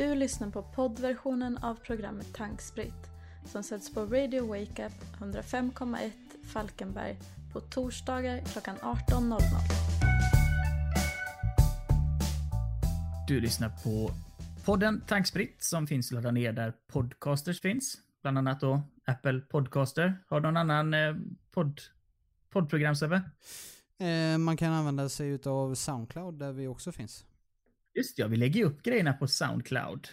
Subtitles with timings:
[0.00, 3.10] Du lyssnar på poddversionen av programmet Tankspritt
[3.44, 6.10] som sätts på Radio Wake Up 105,1
[6.44, 7.18] Falkenberg
[7.52, 9.38] på torsdagar klockan 18.00.
[13.28, 14.10] Du lyssnar på
[14.64, 17.98] podden Tankspritt som finns laddad ner där podcasters finns.
[18.22, 20.22] Bland annat då Apple Podcaster.
[20.28, 21.14] Har du någon annan eh,
[21.50, 21.80] podd,
[22.50, 23.22] poddprogram Sebbe?
[23.98, 27.24] Eh, man kan använda sig utav Soundcloud där vi också finns.
[27.94, 30.08] Just ja, vi lägger upp grejerna på Soundcloud.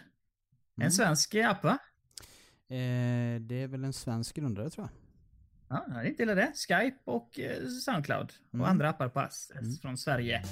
[0.75, 0.91] En Mm.
[0.91, 1.77] svensk app va?
[2.69, 4.97] Eh, det är väl en svensk grundare tror jag.
[5.77, 6.51] Ja, det är inte illa det.
[6.67, 8.33] Skype och eh, Soundcloud.
[8.53, 8.61] Mm.
[8.63, 9.51] Och andra appar på oss
[9.81, 10.43] från Sverige.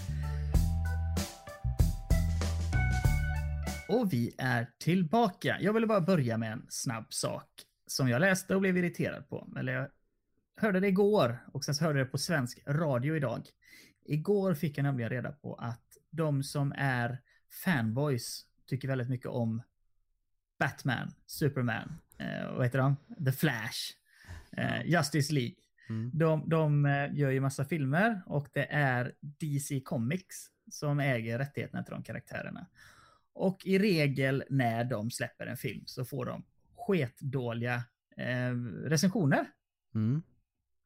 [3.89, 5.57] Och vi är tillbaka.
[5.61, 7.49] Jag ville bara börja med en snabb sak
[7.87, 9.47] som jag läste och blev irriterad på.
[9.59, 9.89] Eller jag
[10.57, 13.47] hörde det igår och sen så hörde jag det på svensk radio idag.
[14.05, 15.84] Igår fick jag nämligen reda på att
[16.15, 17.21] de som är
[17.65, 19.61] fanboys tycker väldigt mycket om
[20.59, 22.95] Batman, Superman, eh, vad heter de?
[23.25, 23.93] The Flash,
[24.57, 25.55] eh, Justice League.
[25.89, 26.11] Mm.
[26.13, 31.83] De, de eh, gör ju massa filmer och det är DC Comics som äger rättigheterna
[31.83, 32.67] till de karaktärerna.
[33.33, 36.43] Och i regel när de släpper en film så får de
[36.75, 37.83] sketdåliga
[38.17, 39.45] eh, recensioner.
[39.95, 40.23] Mm.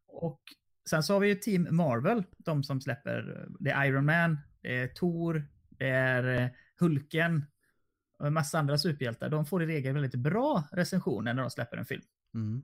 [0.07, 0.41] Och
[0.89, 4.77] sen så har vi ju Team Marvel, de som släpper, eh, är Iron Man, det
[4.77, 7.45] är Thor, det är eh, Hulken
[8.17, 9.29] och en massa andra superhjältar.
[9.29, 12.03] De får i regel väldigt bra recensioner när de släpper en film.
[12.33, 12.63] Mm.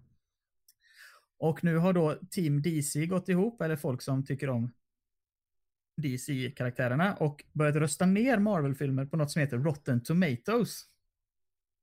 [1.38, 4.74] Och nu har då Team DC gått ihop, eller folk som tycker om
[5.98, 10.84] DC-karaktärerna, och börjat rösta ner Marvel-filmer på något som heter Rotten Tomatoes.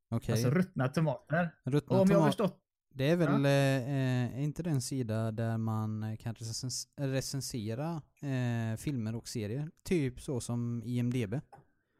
[0.08, 0.32] Okej.
[0.32, 1.54] Alltså ruttna tomater.
[1.64, 2.61] Ruttna Och om jag har förstått...
[2.94, 8.02] Det är väl, eh, är inte det en sida där man eh, kan recens recensera
[8.22, 9.70] eh, filmer och serier?
[9.84, 11.34] Typ så som IMDB.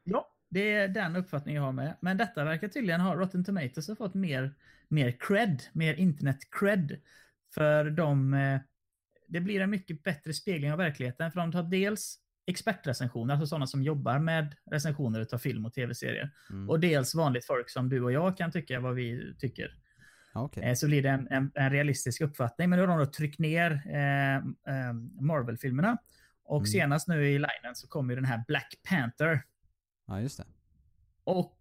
[0.04, 1.96] Ja, det är den uppfattningen jag har med.
[2.00, 4.54] Men detta verkar tydligen ha Rotten Tomatoes har fått mer,
[4.88, 7.00] mer cred, mer internet-cred.
[7.54, 8.34] För de...
[8.34, 8.60] eh,
[9.28, 11.32] Det blir en mycket bättre spegling av verkligheten.
[11.32, 16.30] För de tar dels expertrecensioner, alltså sådana som jobbar med recensioner av film och tv-serier.
[16.50, 16.70] Mm.
[16.70, 19.78] Och dels vanligt folk som du och jag kan tycka vad vi tycker.
[20.34, 20.62] Okej.
[20.62, 22.70] Eh, Så blir det en, en, en realistisk uppfattning.
[22.70, 25.98] Men nu har de då tryckt ner eh, eh, Marvel-filmerna.
[26.44, 26.66] Och Mm.
[26.66, 29.42] senast nu i linen så kommer ju den här Black Panther.
[30.06, 30.44] Ja, just det.
[31.24, 31.56] Och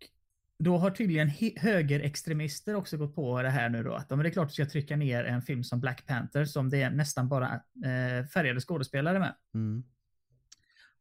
[0.59, 3.93] då har tydligen högerextremister också gått på det här nu då.
[3.93, 6.45] Att men det är klart att du ska trycka ner en film som Black Panther
[6.45, 7.53] som det är nästan bara
[7.85, 9.35] eh, färgade skådespelare med.
[9.53, 9.83] Mm.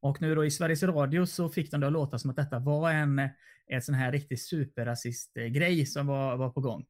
[0.00, 2.91] Och nu då i Sveriges Radio så fick de då låta som att detta var
[2.91, 3.28] en,
[3.66, 6.87] en sån här riktig superrasist-grej som var, var på gång.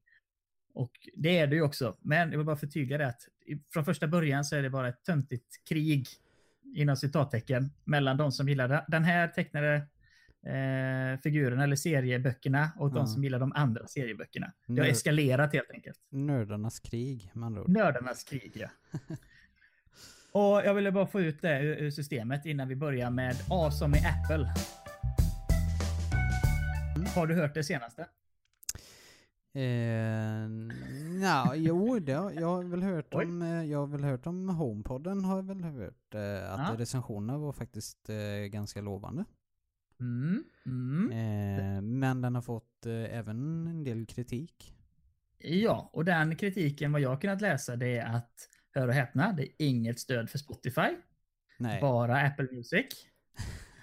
[0.74, 1.96] Och det är det ju också.
[2.00, 3.20] Men jag vill bara förtydliga det att
[3.72, 6.08] från första början så är det bara ett töntigt krig
[6.74, 9.74] inom citattecken mellan de som gillar den- här tecknade
[10.46, 13.06] eh, figuren eller serieböckerna och de Ja.
[13.06, 14.52] som gillar de andra serieböckerna.
[14.66, 15.98] Det har Nu- eskalerat helt enkelt.
[16.10, 17.68] Nördarnas krig med andra ord.
[17.68, 18.68] Nördarnas krig, ja.
[20.32, 23.70] Och jag ville bara få ut det ur, ur systemet innan vi börjar med A
[23.70, 24.48] som i Apple.
[27.14, 28.06] Har du hört det senaste?
[29.52, 30.48] Eh,
[31.20, 33.24] nja, jo, det har, jag har väl hört Oj.
[33.24, 36.74] om, eh, jag har väl hört om HomePodden har jag väl hört eh, att Ja.
[36.78, 39.24] recensionerna var faktiskt eh, ganska lovande.
[40.00, 40.44] Mm.
[40.66, 41.10] Mm.
[41.10, 44.74] Eh, men den har fått eh, även en del kritik.
[45.38, 48.32] Ja, och den kritiken vad jag har kunnat läsa det är att,
[48.74, 50.88] hör och häpna, det är inget stöd för Spotify.
[51.58, 52.86] Nej, Bara Apple Music.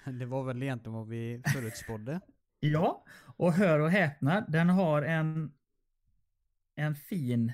[0.18, 2.20] det var väl egentligen vad vi förutspådde.
[2.60, 3.04] Ja,
[3.36, 5.52] och hör och häpna, den har en,
[6.78, 7.52] en fin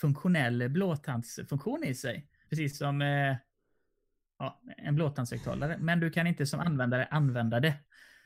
[0.00, 2.28] funktionell blåtandsfunktion i sig.
[2.48, 3.36] Precis som eh,
[4.38, 5.78] ja, en blåtandshögtalare.
[5.78, 7.74] Men du kan inte som användare använda det.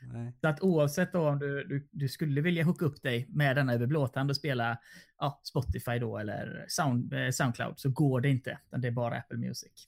[0.01, 0.33] Nej.
[0.41, 3.87] Så att oavsett om du, du, du skulle vilja hooka upp dig med denna över
[3.87, 4.77] blåtand och spela
[5.17, 8.59] ja, Spotify då eller Sound, eh, Soundcloud så går det inte.
[8.69, 9.87] Det är bara Apple Music.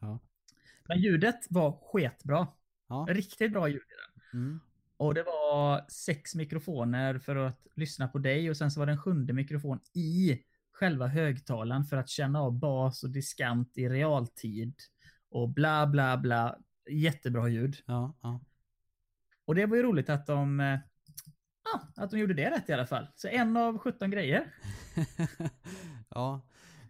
[0.00, 0.20] Ja.
[0.88, 2.46] Men ljudet var sketbra.
[2.88, 3.06] Ja.
[3.10, 3.94] Riktigt bra ljud i
[4.30, 4.40] den.
[4.40, 4.60] Mm.
[4.98, 8.92] Och det var sex mikrofoner för att lyssna på dig och sen så var det
[8.92, 10.38] en sjunde mikrofon i
[10.72, 14.74] själva högtalaren för att känna av bas och diskant i realtid.
[15.30, 16.58] Och bla bla bla.
[16.90, 17.76] Jättebra ljud.
[17.86, 18.40] Ja, ja.
[19.44, 20.78] Och det var ju roligt att de, eh,
[21.64, 23.06] ja, att de gjorde det rätt i alla fall.
[23.16, 24.54] Så en av 17 grejer.
[26.08, 26.40] ja.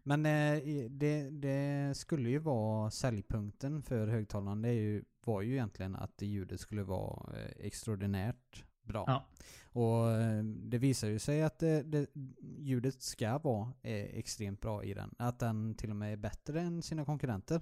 [0.02, 4.62] Men eh, det, det skulle ju vara säljpunkten för högtalaren.
[4.62, 9.04] Det är ju, var ju egentligen att ljudet skulle vara eh, extraordinärt bra.
[9.06, 9.28] Ja.
[9.72, 12.06] Och eh, det visar ju sig att det, det,
[12.58, 15.14] ljudet ska vara eh, extremt bra i den.
[15.18, 17.60] Att den till och med är bättre än sina konkurrenter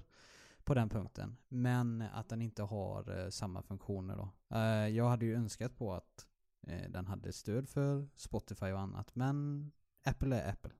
[0.63, 1.37] på den punkten.
[1.47, 4.55] Men att den inte har eh, samma funktioner då.
[4.57, 6.27] Eh, jag hade ju önskat på att
[6.67, 9.15] eh, den hade stöd för Spotify och annat.
[9.15, 9.71] Men
[10.03, 10.71] Apple är Apple.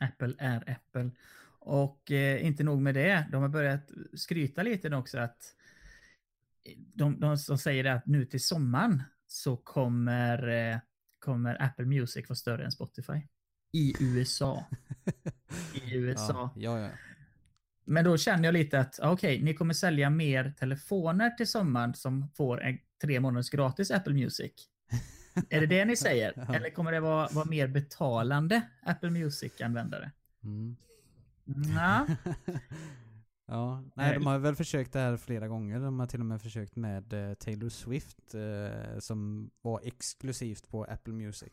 [0.00, 1.10] Apple är Apple.
[1.64, 5.54] Och eh, inte nog med det, de har börjat skryta lite också att
[6.94, 10.78] de, de, de säger att nu till sommaren så kommer, eh,
[11.18, 13.12] kommer Apple Music vara större än Spotify.
[13.72, 14.64] I USA.
[15.74, 16.50] I USA.
[16.56, 16.90] Ja, ja, ja.
[17.84, 21.94] Men då känner jag lite att okej, okay, ni kommer sälja mer telefoner till sommaren
[21.94, 24.52] som får en tre månaders gratis Apple Music.
[25.50, 26.32] Är det det ni säger?
[26.36, 26.54] Ja.
[26.54, 30.10] Eller kommer det vara, vara mer betalande Apple Music-användare?
[30.44, 30.76] Mm.
[33.52, 35.80] ja, nej de har väl försökt det här flera gånger.
[35.80, 40.84] De har till och med försökt med eh, Taylor Swift eh, som var exklusivt på
[40.84, 41.52] Apple Music.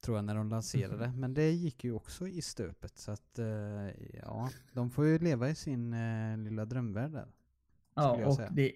[0.00, 1.08] Tror jag när de lanserade.
[1.08, 1.20] Mhm.
[1.20, 2.98] Men det gick ju också i stöpet.
[2.98, 3.46] Så att eh,
[4.22, 7.28] ja, de får ju leva i sin eh, lilla drömvärld där.
[7.94, 8.72] ja, och det,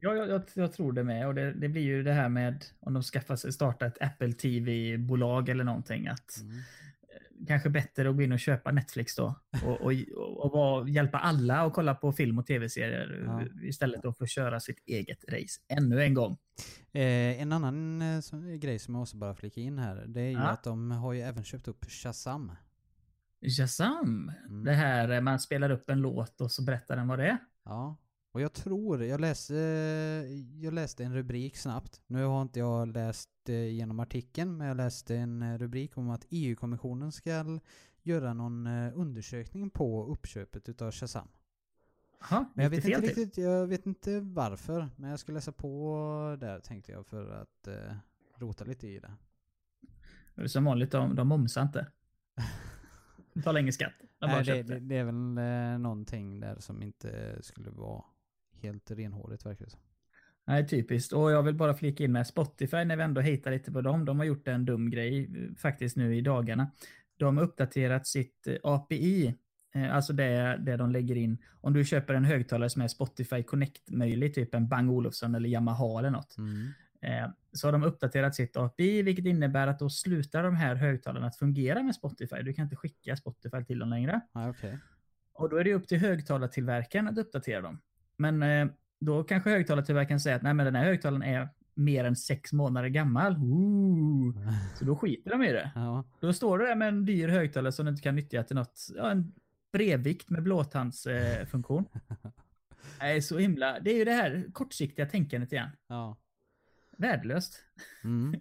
[0.00, 1.26] ja, jag, jag, jag tror det med.
[1.26, 4.32] Och det, det blir ju det här med om de skaffar sig, startar ett Apple
[4.32, 6.08] TV-bolag eller någonting.
[6.08, 6.60] Att Mm.
[7.46, 9.34] Kanske bättre att gå in och köpa Netflix då.
[9.64, 9.92] Och, och,
[10.44, 13.42] och, vara, hjälpa alla att kolla på film och tv-serier Ja.
[13.62, 16.36] istället för att köra sitt eget race ännu en gång.
[16.92, 20.04] Eh, en annan eh, som, grej som jag också bara flika in här.
[20.08, 20.48] Det är ju Ja.
[20.48, 22.52] att de har ju även köpt upp Shazam.
[23.58, 24.32] Shazam!
[24.48, 24.64] Mm.
[24.64, 27.38] Det här eh, man spelar upp en låt och så berättar den vad det är.
[27.64, 27.96] Ja,
[28.32, 29.54] och jag tror, jag läste,
[30.60, 32.02] jag läste en rubrik snabbt.
[32.06, 36.10] Nu har inte jag läst eh, genom artikeln, men jag läste en eh, rubrik om
[36.10, 37.60] att EU-kommissionen ska
[38.02, 41.28] göra någon eh, undersökning på uppköpet utav Shazam.
[42.20, 46.36] Jaha, Men jag vet, inte riktigt, jag vet inte varför, men jag ska läsa på
[46.40, 47.96] där tänkte jag för att eh,
[48.36, 49.12] rota lite i det.
[50.34, 51.86] Det är Som vanligt, de, de momsar inte.
[53.32, 53.92] De betalar ingen skatt.
[54.18, 58.04] De Nej, det, det, det är väl eh, någonting där som inte skulle vara
[58.62, 59.72] helt renhårigt verkar det.
[60.46, 61.12] Nej, typiskt.
[61.12, 64.04] Och jag vill bara flika in med Spotify när vi ändå hittar lite på dem.
[64.04, 66.70] De har gjort en dum grej faktiskt nu i dagarna.
[67.16, 69.34] De har uppdaterat sitt eh, API,
[69.74, 71.38] eh, alltså det, det de lägger in.
[71.60, 75.98] Om du köper en högtalare som är Spotify Connect-möjlig, typ en Bang Olufsen eller Yamaha
[75.98, 76.66] eller något, Mm.
[77.02, 81.26] eh, så har de uppdaterat sitt API, vilket innebär att då slutar de här högtalarna
[81.26, 82.36] att fungera med Spotify.
[82.42, 84.20] Du kan inte skicka Spotify till dem längre.
[84.32, 84.78] Ja, okej.
[85.32, 87.80] Och då är det upp till högtalartillverkaren att uppdatera dem.
[88.20, 88.66] Men eh,
[89.00, 92.88] då kanske högtalartillverkaren säger att Nej, men den här högtalaren är mer än sex månader
[92.88, 93.36] gammal.
[93.36, 94.34] Ooh.
[94.78, 95.70] Så då skiter de i det.
[95.74, 96.04] Ja.
[96.20, 98.86] Då står du där med en dyr högtalare som du inte kan nyttja till något.
[98.96, 99.32] Ja, en
[99.72, 101.84] brevvikt med blåtandsfunktion.
[101.92, 102.30] Eh.
[103.00, 103.80] Nej, så himla.
[103.80, 105.70] Det är ju det här kortsiktiga tänkandet igen.
[105.86, 106.16] ja.
[106.96, 107.64] Värdelöst.
[108.04, 108.40] Mm.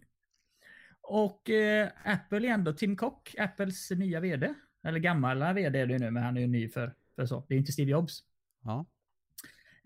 [1.02, 4.54] Och eh, Apple igen då, Tim Cook, Apples nya vd.
[4.84, 7.46] Eller gamla vd är det ju nu, men han är ju ny för, för så.
[7.48, 8.24] Det är inte Steve Jobs.
[8.64, 8.86] Ja.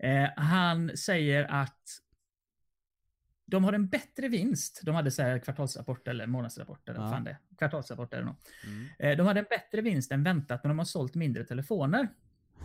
[0.04, 2.00] Eh, han säger att
[3.46, 4.80] de har en bättre vinst.
[4.84, 7.10] De hade så här kvartalsrapport eller månadsrapport eller Ja.
[7.10, 7.38] fan det.
[7.58, 8.34] Kvartalsrapport är det nog.
[8.66, 8.86] Mm.
[8.98, 12.08] Eh, de hade en bättre vinst än väntat, men de har sålt mindre telefoner.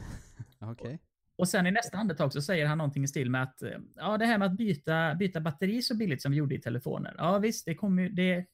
[0.59, 0.99] Okej.
[1.35, 4.17] Och sen i nästa andetag så säger han någonting i stil med att eh, ja,
[4.17, 7.15] det här med att byta, byta batteri så billigt som vi gjorde i telefoner.
[7.17, 8.45] Ja visst, det, kommer ju, det,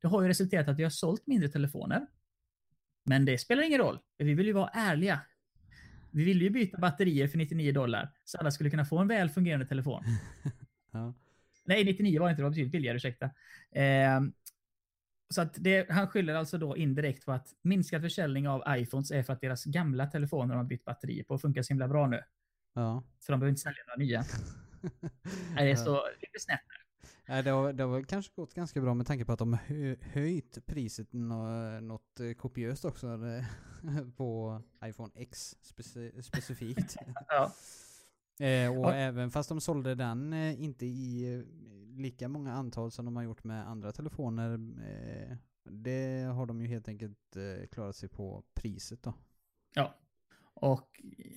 [0.00, 2.06] det har ju resulterat att vi har sålt mindre telefoner.
[3.04, 5.20] Men det spelar ingen roll, vi vill ju vara ärliga.
[6.12, 9.30] Vi vill ju byta batterier för 99 dollar så alla skulle kunna få en väl
[9.30, 10.04] fungerande telefon.
[10.94, 11.14] Ja.
[11.64, 13.30] Nej, 99 var inte, det var betydligt billigare, ursäkta.
[13.70, 14.20] Eh,
[15.34, 19.22] så att det, han skyller alltså då indirekt på att minskad försäljning av iPhones är
[19.22, 22.22] för att deras gamla telefoner de har bytt batterier på funkar så himla bra nu.
[22.74, 23.04] Ja.
[23.18, 24.24] Så de behöver inte sälja några nya.
[25.54, 26.60] Nej, det är så lite snett.
[27.32, 29.96] Nej, det har, det har kanske gått ganska bra med tanke på att de hö,
[30.00, 31.46] höjt priset nå,
[31.80, 33.44] något eh, kopiöst också eh,
[34.16, 36.96] på iPhone X speci, specifikt.
[37.28, 37.52] Ja.
[38.46, 38.94] eh, och Ja.
[38.94, 41.42] även fast de sålde den eh, inte i eh,
[42.00, 44.52] lika många antal som de har gjort med andra telefoner.
[44.86, 47.36] Eh, det har de ju helt enkelt
[47.70, 49.14] klarat sig på priset då.
[49.74, 49.94] ja.
[50.62, 50.88] Och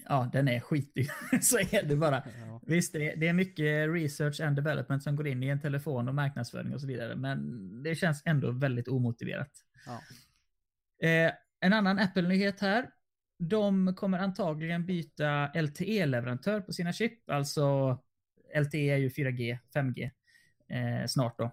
[0.06, 1.08] ja, den är skitig.
[1.42, 2.24] så är det bara.
[2.48, 2.62] Ja.
[2.64, 6.74] Visst, det är, mycket research and development som går in i en telefon och marknadsföring
[6.74, 7.16] och så vidare.
[7.16, 9.52] Men det känns ändå väldigt omotiverat.
[9.86, 10.02] Ja.
[11.08, 12.90] Eh, en annan Apple-nyhet här.
[13.40, 17.30] De kommer antagligen byta LTE-leverantör på sina chip.
[17.30, 17.98] Alltså
[18.56, 20.12] LTE är ju 4G, 5G
[20.70, 21.52] eh, snart då.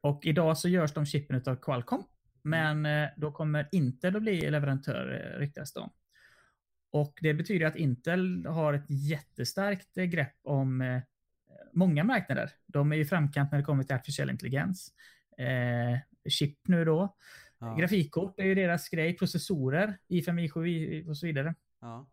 [0.00, 2.02] Och idag så görs de chippen av Qualcomm.
[2.42, 5.90] Men eh, då kommer Intel att bli leverantör, eh, ryktas om.
[6.90, 11.00] Och det betyder att Intel har ett jättestarkt eh, grepp om eh,
[11.72, 12.50] många marknader.
[12.66, 14.92] De är i framkant när det kommer till artificiell intelligens.
[15.38, 15.98] Eh,
[16.30, 17.16] chip nu då.
[17.58, 17.74] Ja.
[17.74, 21.54] Grafikkort är ju deras grej, processorer, i5, i7 i- och så vidare.
[21.80, 22.06] Ja.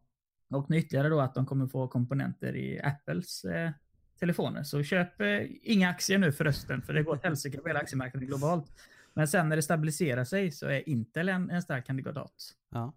[0.50, 3.72] Och nu ytterligare då att de kommer få komponenter i Apples eh,
[4.20, 4.64] telefoner.
[4.64, 8.28] Så köp eh, inga aktier nu förresten, för det går åt helsike på hela aktiemarknaden
[8.28, 8.72] globalt.
[9.14, 12.34] Men sen när det stabiliserar sig så är Intel en, en stark kandidat.
[12.72, 12.94] Ja.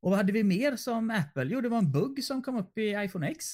[0.00, 1.44] Och vad hade vi mer som Apple?
[1.44, 3.44] Jo, det var en bugg som kom upp i iPhone X.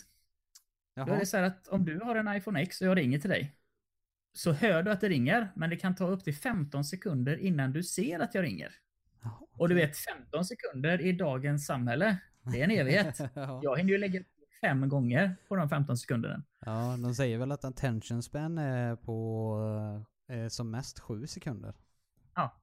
[0.96, 1.18] Då är Jaha.
[1.18, 3.56] det så här att om du har en iPhone X och jag ringer till dig.
[4.36, 7.72] Så hör du att det ringer, men det kan ta upp till 15 sekunder innan
[7.72, 8.72] du ser att jag ringer.
[9.22, 13.18] Jaha, Och du vet, 15 sekunder i dagens samhälle, det är en evighet.
[13.34, 13.60] ja.
[13.62, 14.20] Jag hinner ju lägga
[14.60, 16.42] fem gånger på de 15 sekunderna.
[16.66, 19.58] ja, de säger väl att attention span är på
[20.28, 21.74] eh, som mest sju sekunder.
[22.34, 22.60] Ja,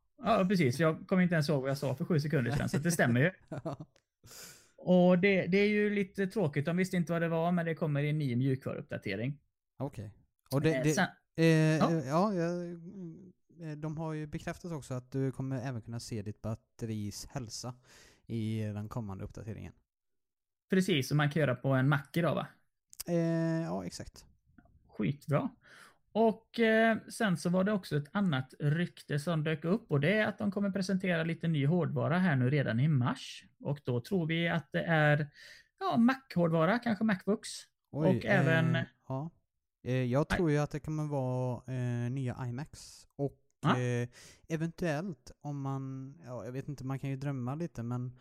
[0.48, 0.80] precis.
[0.80, 3.20] Jag kommer inte ens ihåg vad jag sa för sju sekunder sedan, så det stämmer
[3.22, 3.32] ju.
[4.84, 6.66] Och det, det är ju lite tråkigt.
[6.66, 9.40] De visste inte vad det var, men det kommer en ny mjukvaruuppdatering.
[9.78, 10.12] Okej.
[10.52, 11.92] Och det, Eh, det, sen- eh, Ja.
[11.92, 12.72] ja, jag,
[13.72, 17.74] eh, de har ju bekräftat också att du kommer även kunna se ditt batteris hälsa
[18.28, 19.74] i den kommande uppdateringen.
[20.70, 22.48] Precis, som man kan göra på en Mac idag va?
[23.08, 24.26] Eh, ja, exakt.
[24.88, 25.50] Skitbra.
[26.14, 30.14] Och eh, sen så var det också ett annat rykte som dök upp och det
[30.14, 33.44] är att de kommer presentera lite ny hårdvara här nu redan i mars.
[33.60, 35.28] Och då tror vi att det är
[35.80, 37.50] ja, Mac-hårdvara, kanske Macbooks.
[37.92, 39.30] Och även- Eh, ja.
[39.84, 43.08] Eh, jag tror ju att det kommer vara eh, nya iMacs.
[43.16, 43.80] Och Ja.
[43.80, 44.10] eh,
[44.48, 48.18] eventuellt om man, ja jag vet inte, man kan ju drömma lite men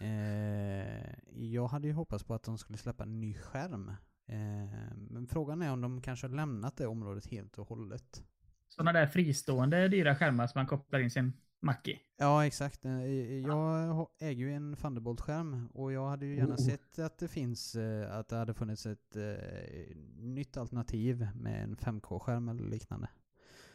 [0.00, 3.92] eh, jag hade ju hoppats på att de skulle släppa en ny skärm.
[4.32, 8.24] Eh, men frågan är om de kanske har lämnat det området helt och hållet.
[8.68, 11.32] Sådana där fristående dyra skärmar som man kopplar in sin
[11.64, 11.98] Mac i.
[12.16, 12.84] Ja, exakt.
[12.84, 13.04] Eh,
[13.38, 16.56] Jag ha- äger ju en Thunderbolt-skärm och jag hade ju gärna Oh.
[16.66, 21.76] sett att det finns, eh, att det hade funnits ett eh, nytt alternativ med en
[21.76, 23.08] 5K-skärm eller liknande.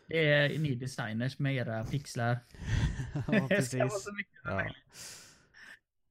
[0.08, 2.40] Det är ni designers med era pixlar.
[3.14, 4.04] ja, Det ska vara precis.
[4.04, 4.56] så mycket som Ja.
[4.56, 4.78] möjligt.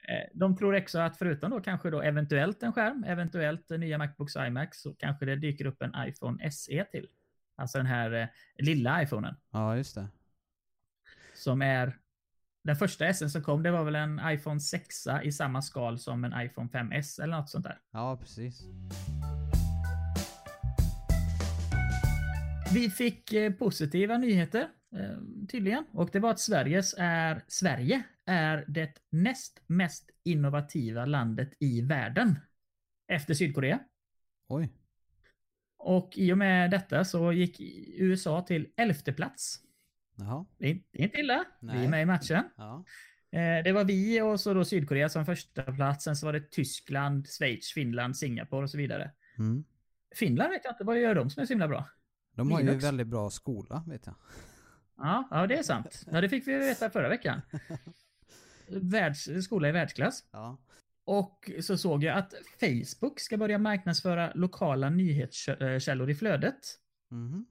[0.09, 4.37] Eh, De tror också att förutom då kanske då eventuellt en skärm, eventuellt nya Macbooks
[4.37, 7.09] och iMacs, så kanske det dyker upp en iPhone SE till.
[7.57, 9.35] Alltså den här eh, lilla iPhonen.
[9.51, 10.07] ja, just det.
[11.35, 11.97] Som är
[12.65, 16.25] den första SE som kom, det var väl en iPhone 6 i samma skal som
[16.25, 17.79] en iPhone 5S eller något sånt där.
[17.93, 18.63] Ja, precis.
[22.75, 28.65] Vi fick eh, positiva nyheter eh, tydligen och det var att Sveriges är, Sverige är
[28.69, 32.39] det näst mest innovativa landet i världen.
[33.09, 33.79] Efter Sydkorea.
[34.49, 34.73] Oj.
[35.79, 37.61] Och i och med detta så gick
[37.99, 39.61] USA till elfte plats.
[40.17, 40.47] Jaha.
[40.59, 41.45] Det är inte illa.
[41.61, 41.85] Vi Nej.
[41.85, 42.45] är med i matchen.
[42.57, 42.85] Ja.
[43.31, 46.05] Eh, Det var vi och så då Sydkorea som första plats.
[46.05, 49.11] Sen så var det Tyskland, Schweiz, Finland, Singapore och så vidare.
[49.39, 49.65] Mm.
[50.17, 51.89] Finland vet jag inte, vad gör de som är så himla bra?
[52.35, 52.85] De har ju Linux.
[52.85, 54.15] väldigt bra skola, vet jag.
[54.97, 56.05] Ja, ja, det är sant.
[56.11, 57.41] Ja, det fick vi veta förra veckan.
[58.69, 60.25] Världs, skola i världsklass.
[60.33, 60.59] Ja.
[61.05, 66.59] Och så såg jag att Facebook ska börja marknadsföra lokala nyhetskällor i flödet.
[67.11, 67.47] Mhm.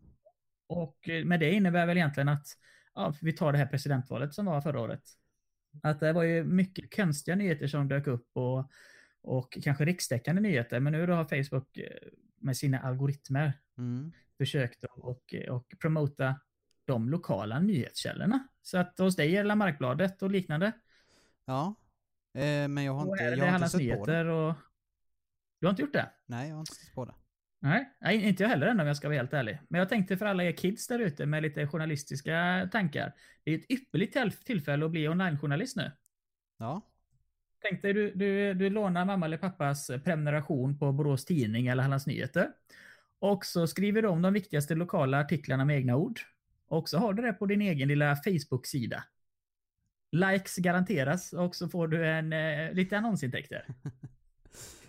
[0.67, 2.47] Och eh, med det innebär väl egentligen att,
[2.93, 5.03] ja, vi tar det här presidentvalet som var förra året.
[5.83, 8.71] Att det var ju mycket konstiga nyheter som dök upp och,
[9.21, 10.79] och kanske rikstäckande nyheter.
[10.79, 14.11] Men nu då har Facebook eh, med sina algoritmer Mm.
[14.37, 16.39] försökt och, och promota
[16.85, 18.47] de lokala nyhetskällorna.
[18.61, 20.71] Så att hos dig gäller Markbladet och liknande.
[21.45, 21.75] Ja.
[22.33, 24.31] Eh, men jag har inte, jag har inte sett på det.
[24.33, 24.55] och...
[25.59, 26.11] Du har inte gjort det?
[26.25, 27.13] Nej, jag har inte sett på det.
[27.59, 29.59] Nej, nej, inte jag heller än om jag ska vara helt ärlig.
[29.69, 33.13] Men jag tänkte för alla er kids där ute med lite journalistiska tankar.
[33.43, 35.91] Det är ett ypperligt till- tillfälle att bli onlinejournalist nu.
[36.57, 36.81] Ja.
[37.61, 42.07] Tänk dig du, du, du lånar mamma eller pappas prenumeration på Borås Tidning eller Hallands
[42.07, 42.51] Nyheter.
[43.19, 46.19] Och så skriver du om de viktigaste lokala artiklarna med egna ord.
[46.67, 49.03] Och så har du det på din egen lilla Facebook-sida.
[50.11, 53.65] Likes garanteras och så får du en, eh, lite annonsintäkter.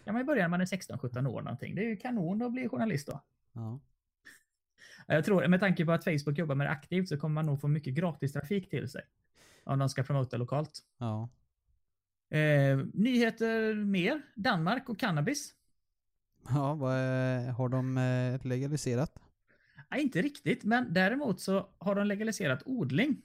[0.04, 1.74] kan man ju börja när man är 16-17 år någonting.
[1.74, 3.24] Det är ju kanon att bli journalist då.
[3.52, 3.80] Ja.
[5.06, 7.60] Jag tror, med tanke på att Facebook jobbar med det aktivt så kommer man nog
[7.60, 9.02] få mycket gratis trafik till sig.
[9.64, 10.80] Om de ska promota lokalt.
[10.98, 11.28] Ja.
[12.38, 14.22] Eh, nyheter mer.
[14.34, 15.54] Danmark och cannabis.
[16.48, 19.18] Ja, vad, är- har de eh, legaliserat?
[19.90, 23.22] Nej, inte riktigt, men däremot så har de legaliserat odling.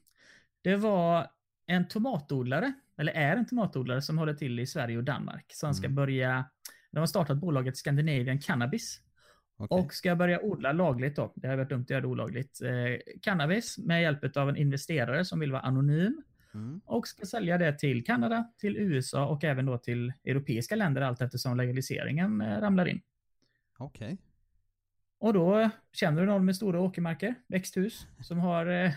[0.62, 1.28] Det var
[1.66, 5.86] en tomatodlare, eller är en tomatodlare som håller till i Sverige och Danmark, som ska
[5.86, 5.96] Mm.
[5.96, 6.46] börja,
[6.92, 9.02] de har startat bolaget Scandinavian Cannabis
[9.58, 9.78] Okej.
[9.80, 11.34] och ska börja odla lagligt då.
[11.36, 12.62] Det har varit dumt att göra det olagligt.
[12.62, 16.22] Eh, cannabis med hjälp av en investerare som vill vara anonym
[16.54, 16.82] Mm.
[16.86, 21.22] och ska sälja det till Kanada, till USA och även då till europeiska länder allt
[21.22, 23.02] eftersom legaliseringen eh, ramlar in.
[23.78, 24.18] Okej.
[25.20, 28.92] Och då känner du någon med stora åkermarker, växthus, som har, eh,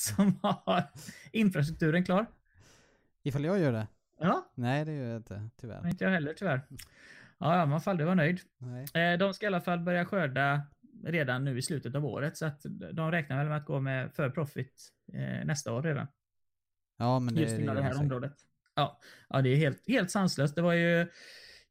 [0.16, 0.82] som har
[1.32, 2.26] infrastrukturen klar?
[3.22, 3.86] Ifall jag gör det?
[4.18, 5.88] Ja, Nej, det gör jag inte, tyvärr.
[5.88, 6.60] inte jag heller tyvärr.
[7.38, 8.40] Ja, ja, man får aldrig vara nöjd.
[8.58, 9.12] Nej.
[9.12, 10.62] Eh, De ska i alla fall börja skörda
[11.04, 12.60] redan nu i slutet av året, så att
[12.92, 16.06] de räknar väl med att gå med för profit eh, nästa år redan.
[16.98, 18.32] Ja, men det, Just det inom är det här området.
[18.74, 20.54] Ja, ja, det är helt, helt sanslöst.
[20.54, 21.08] Det var ju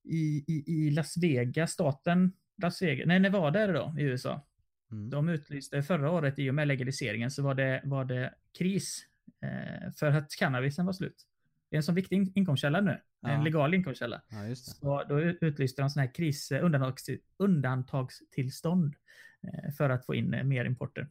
[0.04, 2.32] i, i, i Las Vegas, staten
[2.62, 4.46] Las Vegas, nej Nevada är det då, i USA.
[4.92, 5.10] Mm.
[5.10, 9.06] De utlyste förra året i och med legaliseringen så var det, var det kris
[9.42, 11.26] eh, för att cannabisen var slut.
[11.70, 12.92] Det är en så viktig in- inkomstkälla nu.
[13.22, 13.42] En Ja.
[13.44, 14.22] legal inkomstkälla.
[14.30, 14.56] Ja.
[14.56, 18.96] Så då utlyste de sån här kris, eh, undantags, undantagstillstånd
[19.44, 21.08] eh, för att få in eh, mer importer.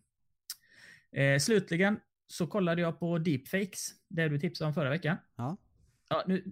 [1.12, 5.16] Eh, slutligen så kollade jag på deepfakes, det du tipsade om förra veckan.
[5.36, 5.56] Ja.
[6.08, 6.44] Ja, nu,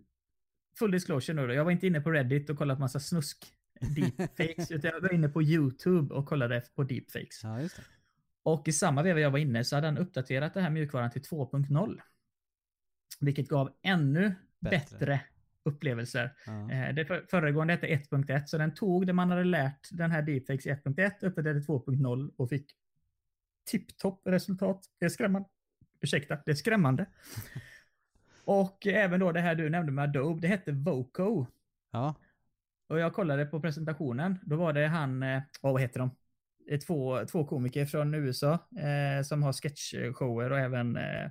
[0.78, 1.54] full disclosure nu då.
[1.54, 5.12] Jag var inte inne på Reddit och kollade på massa snusk deepfakes, utan jag var
[5.12, 7.40] inne på YouTube och kollade på deepfakes.
[7.44, 7.82] Ja, just det.
[8.42, 11.22] Och i samma veva jag var inne så hade han uppdaterat det här mjukvaran till
[11.22, 12.00] 2.0.
[13.20, 14.78] Vilket gav ännu Bättre.
[14.98, 15.20] bättre,
[15.62, 16.32] upplevelser.
[16.46, 16.70] Ja.
[16.72, 20.22] Eh, Det för, föregående hette 1.1, så den tog det man hade lärt den här
[20.22, 22.70] deepfakes i 1.1, uppdaterade 2.0 och fick
[23.64, 24.84] tipptopp resultat.
[24.98, 25.48] Det är skrämmande.
[26.00, 27.06] Ursäkta, det är skrämmande.
[28.44, 31.46] och även då det här du nämnde med Adobe, det hette Voco.
[31.90, 32.14] ja.
[32.88, 36.10] Och jag kollade på presentationen, då var det han, åh, vad heter de?
[36.66, 41.24] Det är två, två komiker från USA eh, som har sketchshower och även, eh,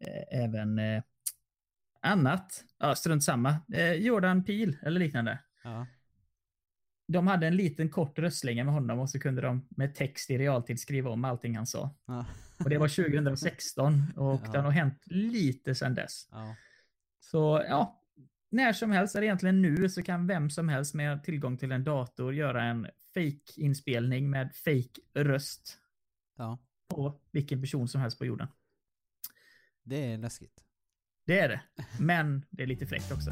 [0.00, 1.02] eh, även eh,
[2.00, 2.64] annat.
[2.78, 3.56] Ja, strunt samma.
[3.72, 5.38] Eh, Jordan Peele eller liknande.
[5.64, 5.86] ja.
[7.08, 10.38] De hade en liten kort röstlinje med honom och så kunde de med text i
[10.38, 11.94] realtid skriva om allting han sa.
[12.06, 12.26] ja.
[12.64, 14.50] Och det var 2016 och Ja.
[14.52, 16.28] det har nog hänt lite sedan dess.
[17.20, 18.01] Så ja,
[18.52, 21.84] när som helst, eller egentligen nu, så kan vem som helst med tillgång till en
[21.84, 25.78] dator göra en fake-inspelning med fake-röst
[26.36, 26.58] ja.
[26.88, 28.48] på vilken person som helst på jorden.
[29.82, 30.64] Det är läskigt.
[31.24, 31.60] Det är det.
[32.00, 33.30] Men det är lite fräckt också.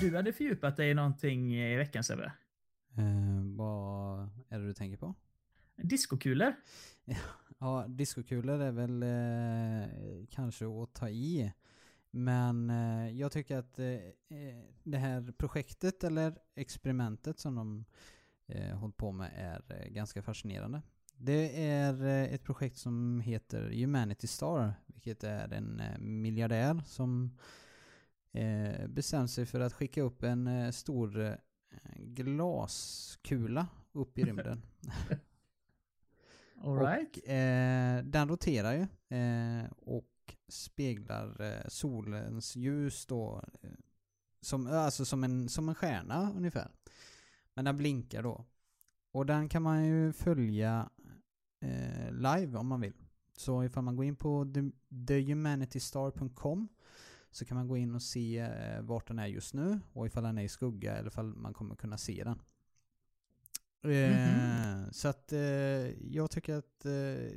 [0.00, 2.32] Du hade fördjupat dig i någonting i veckan Sebbe.
[2.96, 5.14] Eh, vad är det du tänker på?
[5.76, 6.54] Diskokulor.
[7.62, 11.52] Ja, diskokulor är väl eh, kanske att ta i.
[12.10, 17.84] Men eh, jag tycker att eh, eh, det här projektet eller experimentet som de
[18.46, 20.82] eh, hållit på med är eh, ganska fascinerande.
[21.16, 25.82] Det är eh, ett projekt som heter Humanity Star, vilket är en
[26.22, 27.38] miljardär som
[28.32, 31.36] eh, bestämt sig för att skicka upp en stor
[31.96, 34.62] glaskula upp i rymden.
[36.64, 37.16] All right.
[37.16, 40.09] Och, eh, den roterar ju eh, och
[40.48, 43.42] speglar eh, solens ljus då.
[43.62, 43.70] Eh,
[44.40, 46.70] som, alltså som en, som en stjärna ungefär.
[47.54, 48.44] Men den blinkar då.
[49.12, 50.90] Och den kan man ju följa
[51.60, 52.94] eh, live om man vill.
[53.36, 54.46] Så ifall man går in på
[55.06, 56.68] thehumanitystar.com
[57.30, 60.22] så kan man gå in och se eh, vart den är just nu och ifall
[60.22, 62.38] den är i skugga eller ifall man kommer kunna se den.
[63.82, 65.40] Eh, Så att eh,
[66.14, 67.32] jag tycker att eh,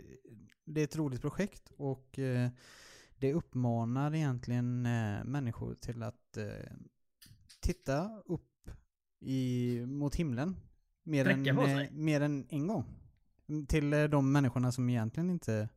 [0.65, 2.49] det är ett roligt projekt och eh,
[3.17, 6.71] det uppmanar egentligen eh, människor till att eh,
[7.61, 8.69] titta upp
[9.19, 10.55] i, mot himlen
[11.03, 11.43] mer än,
[11.91, 12.85] mer än en gång.
[13.67, 15.69] Till de människorna som egentligen inte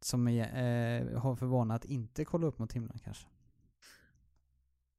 [0.00, 3.26] som är, har för vana att inte kolla upp mot himlen kanske.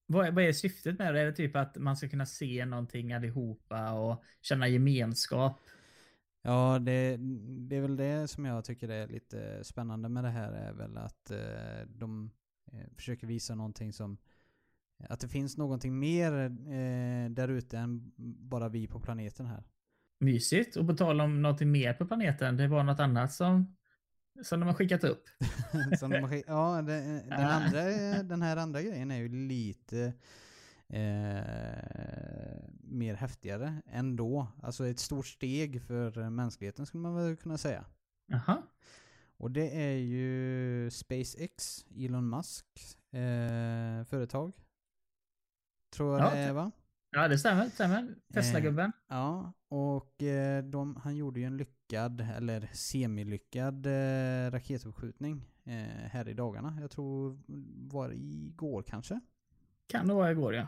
[0.05, 1.21] Vad är, vad är syftet med det?
[1.21, 5.59] Är det typ att man ska kunna se någonting allihopa och känna gemenskap?
[6.41, 7.17] Ja, det,
[7.69, 10.97] det är väl det som jag tycker är lite spännande med det här är väl
[10.97, 12.31] att eh, de
[12.71, 14.17] eh, försöker visa någonting som
[15.09, 19.63] att det finns någonting mer eh, där ute än bara vi på planeten här.
[20.19, 20.75] Mysigt.
[20.75, 23.75] Och på tal om någonting mer på planeten, det var något annat som,
[24.41, 25.23] som de har skickat upp.
[25.99, 27.83] Som de har skick- ja, det, den, andra,
[28.23, 30.13] den här andra grejen är ju lite
[30.87, 31.43] eh,
[32.83, 34.47] mer häftigare ändå.
[34.61, 37.85] Alltså ett stort steg för mänskligheten skulle man väl kunna säga.
[38.27, 38.61] Jaha.
[39.37, 42.65] Och det är ju SpaceX, Elon Musk
[43.11, 44.53] eh, företag.
[45.95, 46.71] Tror jag Ja, det är va?
[47.13, 47.69] Ja, det stämmer.
[47.69, 48.15] stämmer.
[48.33, 48.91] Tesla-gubben.
[49.07, 56.29] Ja, och eh, de, han gjorde ju en lyckad, eller semilyckad eh, raketuppskjutning eh, här
[56.29, 56.77] i dagarna.
[56.81, 57.39] Jag tror
[57.91, 59.19] var det igår kanske.
[59.87, 60.67] Kan det vara igår, ja.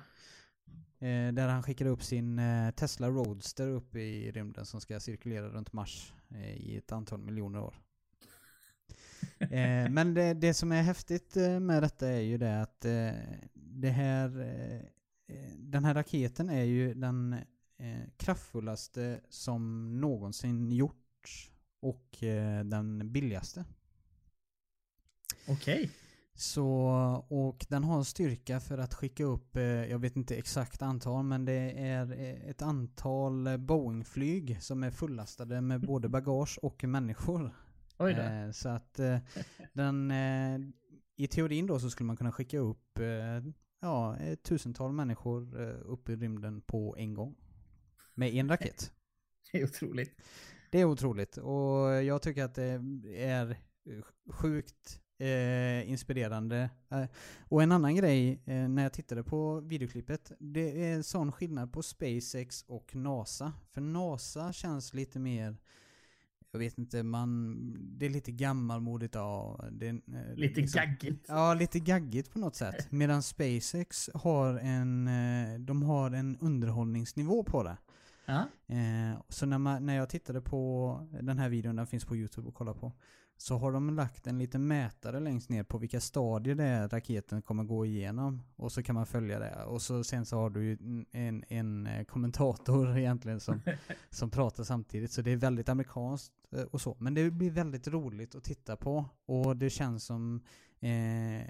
[1.00, 5.50] Eh, där han skickade upp sin eh, Tesla Roadster upp i rymden som ska cirkulera
[5.50, 7.76] runt Mars eh, i ett antal miljoner år.
[9.40, 13.12] eh, men det, det som är häftigt eh, med detta är ju det att eh,
[13.54, 14.82] det här, eh, eh,
[15.58, 17.34] den här raketen är ju den
[17.78, 23.66] eh, kraftfullaste som någonsin gjorts och eh, den billigaste.
[25.48, 25.92] Okej.
[26.38, 26.70] Så,
[27.30, 31.46] och den har styrka för att skicka upp, eh, jag vet inte exakt antal, men
[31.46, 37.56] det är eh, ett antal eh, Boeing-flyg som är fullastade med både bagage och människor.
[37.98, 38.22] Oj då.
[38.22, 39.18] Eh, så att eh,
[39.74, 40.60] den, eh,
[41.16, 45.78] i teorin då så skulle man kunna skicka upp eh, ja, ett tusental människor eh,
[45.86, 47.36] upp i rymden på en gång.
[48.14, 48.92] Med en raket.
[49.52, 50.22] Det är otroligt.
[50.72, 52.82] Det är otroligt och jag tycker att det
[53.16, 53.58] är
[54.32, 56.70] sjukt eh, inspirerande.
[56.90, 57.06] Eh,
[57.50, 61.84] och en annan grej eh, när jag tittade på videoklippet, det är sån skillnad på
[61.84, 63.54] SpaceX och NASA.
[63.72, 65.58] För NASA känns lite mer
[66.56, 67.56] jag vet inte, man...
[67.98, 69.16] Det är lite gammalmodigt.
[69.16, 71.26] Ja, det, är, eh, Lite liksom- gaggigt.
[71.28, 72.88] Ja, lite gaggigt på något sätt.
[72.92, 77.78] Medan SpaceX har en, eh, de har en underhållningsnivå på det.
[78.26, 78.48] Ja.
[78.68, 82.48] Eh, så när, man, när jag tittade på den här videon, den finns på YouTube
[82.50, 82.92] att kolla på.
[83.38, 87.42] Så har de lagt en liten mätare längst ner på vilka stadier det är raketen
[87.42, 88.42] kommer gå igenom.
[88.56, 89.64] Och så kan man följa det.
[89.64, 90.78] Och så, sen så har du ju
[91.12, 93.62] en, en eh, kommentator egentligen som,
[94.10, 95.12] som pratar samtidigt.
[95.12, 96.98] Så det är väldigt amerikanskt eh, och så.
[97.00, 99.06] Men det blir väldigt roligt att titta på.
[99.26, 100.42] Och det känns som
[100.80, 101.42] eh,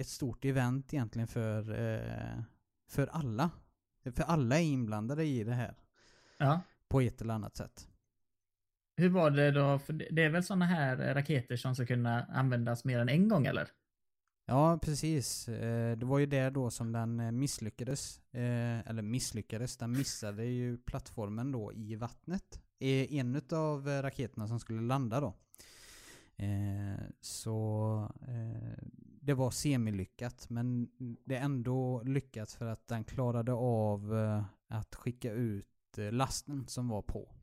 [0.00, 2.42] ett stort event egentligen för, eh,
[2.88, 3.50] för alla.
[4.04, 5.74] För alla är inblandade i det här.
[6.38, 6.60] ja.
[6.88, 7.88] På ett eller annat sätt.
[8.96, 9.78] Hur var det då?
[9.78, 13.28] För det är väl sådana här eh, raketer som ska kunna användas mer än en
[13.28, 13.68] gång eller?
[14.46, 15.48] Ja, precis.
[15.48, 18.20] Eh, det var ju där då som den eh, misslyckades.
[18.32, 22.62] Eller misslyckades, den missade ju plattformen då i vattnet.
[22.78, 25.34] En av raketerna som skulle landa då.
[27.20, 28.12] Så
[29.20, 30.88] det var semilyckat, men
[31.24, 34.12] det är ändå lyckat för att den klarade av
[34.68, 37.34] att skicka ut lasten som var på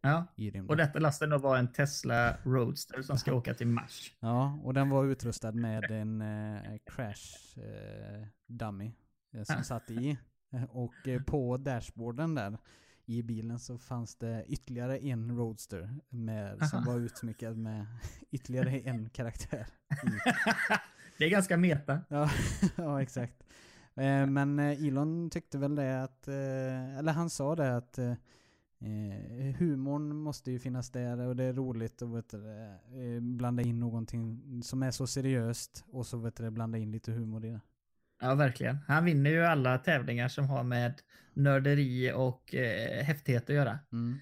[0.00, 0.26] Ja.
[0.68, 4.12] Och detta lasten då var en Tesla Roadster som ska åka till Mars.
[4.20, 8.92] Ja, och den var utrustad med en eh, crash eh, dummy
[9.34, 10.18] eh, som satt i.
[10.52, 12.58] Eh, Och eh, på dashboarden där
[13.06, 16.92] i bilen så fanns det ytterligare en Roadster med, som Aha.
[16.92, 17.86] var utsmyckad med
[18.30, 19.66] ytterligare en karaktär.
[19.90, 20.06] I.
[21.18, 22.00] Det är ganska meta.
[22.08, 22.30] Ja,
[22.76, 23.42] ja exakt.
[23.94, 27.98] Eh, Men Elon tyckte väl det att, eller han sa det att
[28.80, 33.62] eh, humorn måste ju finnas där och det är roligt att vet du, eh, blanda
[33.62, 37.50] in någonting som är så seriöst och så vet du, blanda in lite humor i
[37.50, 37.60] det.
[38.20, 38.78] Ja, verkligen.
[38.86, 41.00] Han vinner ju alla tävlingar som har med
[41.34, 43.78] nörderi och eh, häftighet att göra.
[43.92, 44.18] Mm.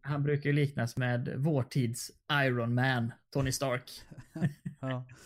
[0.00, 3.90] Han brukar ju liknas med vår tids Iron Man, Tony Stark.
[4.80, 5.06] Ja.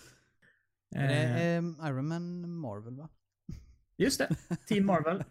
[0.94, 3.08] Är Eh, det eh, Iron Man Marvel va?
[3.96, 4.28] just det,
[4.66, 5.24] Team Marvel.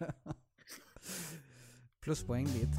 [2.02, 2.70] Pluspoäng dit.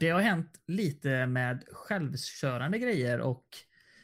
[0.00, 3.46] Det har hänt lite med självkörande grejer och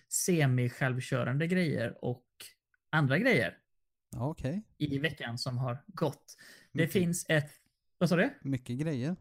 [0.09, 2.24] semi-självkörande grejer och
[2.90, 3.59] andra grejer
[4.16, 4.62] okej.
[4.78, 6.37] i veckan som har gått.
[6.72, 6.92] Det Mycket.
[6.92, 7.50] finns ett...
[7.98, 8.30] Vad sa du?
[8.42, 9.16] Mycket grejer.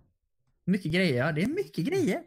[0.65, 1.31] Mycket grejer, ja.
[1.31, 2.23] Det är mycket grejer.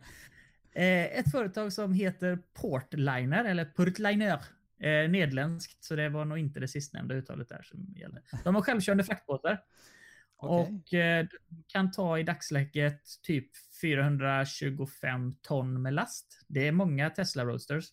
[0.72, 4.40] Eh, ett företag som heter Portliner, eller Portliner.
[4.80, 8.22] Eh, nederländskt, så det var nog inte det sistnämnda uttalet där som gällde.
[8.44, 9.62] De har självkörande fraktbåtar.
[10.36, 10.74] Okej.
[10.74, 11.26] Och eh,
[11.66, 16.44] kan ta i dagsläget typ 425 ton med last.
[16.48, 17.84] Det är många Tesla Roadsters.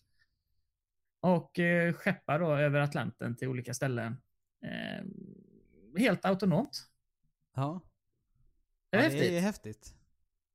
[1.20, 4.16] Och eh, skeppar då över Atlanten till olika ställen.
[4.64, 5.04] Eh,
[5.98, 6.86] helt autonomt.
[7.54, 7.80] Ja.
[8.90, 9.30] Det är ja, häftigt.
[9.30, 9.94] Det är häftigt.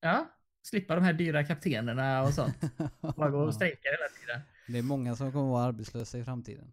[0.01, 0.29] Ja,
[0.61, 2.55] slippa de här dyra kaptenerna och sånt.
[3.17, 4.41] Bara gå och strejka hela tiden.
[4.67, 6.71] Det är många som kommer vara arbetslösa i framtiden.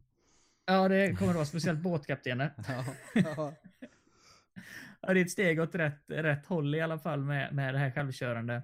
[0.66, 2.54] Ja, det kommer att vara speciellt båtkaptener.
[2.68, 2.84] Ja.
[3.36, 3.52] ja.
[5.00, 7.78] Ja, det är ett steg åt rätt, rätt håll i alla fall med, med det
[7.78, 8.54] här självkörande.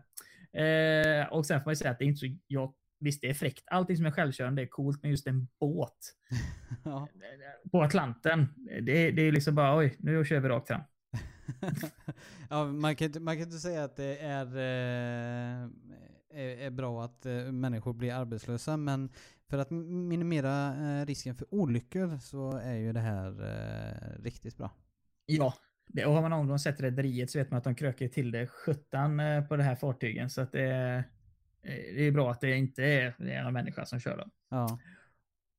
[0.52, 2.26] Eh, och sen får man ju säga att det är inte så...
[2.46, 3.64] Ja, visst, det är fräckt.
[3.66, 5.98] Allting som är självkörande är coolt, men just en båt
[6.84, 7.08] ja.
[7.72, 10.82] på Atlanten, det, det är liksom bara oj, nu kör vi rakt fram.
[12.50, 15.68] ja, man, kan man kan inte säga att det är, eh,
[16.30, 19.10] är, är bra att eh, människor blir arbetslösa, men
[19.48, 23.32] för att minimera eh, risken för olyckor så är ju det här
[24.22, 24.70] riktigt bra.
[25.26, 25.54] Ja,
[25.86, 28.30] det, och har man någon gång sett rederiet så vet man att de kröker till
[28.30, 30.30] det 17 eh, på det här fartygen.
[30.30, 30.98] Så att det, är-
[31.62, 34.30] eh, det är bra att det inte är, det är en människa som kör dem.
[34.50, 34.78] Ja.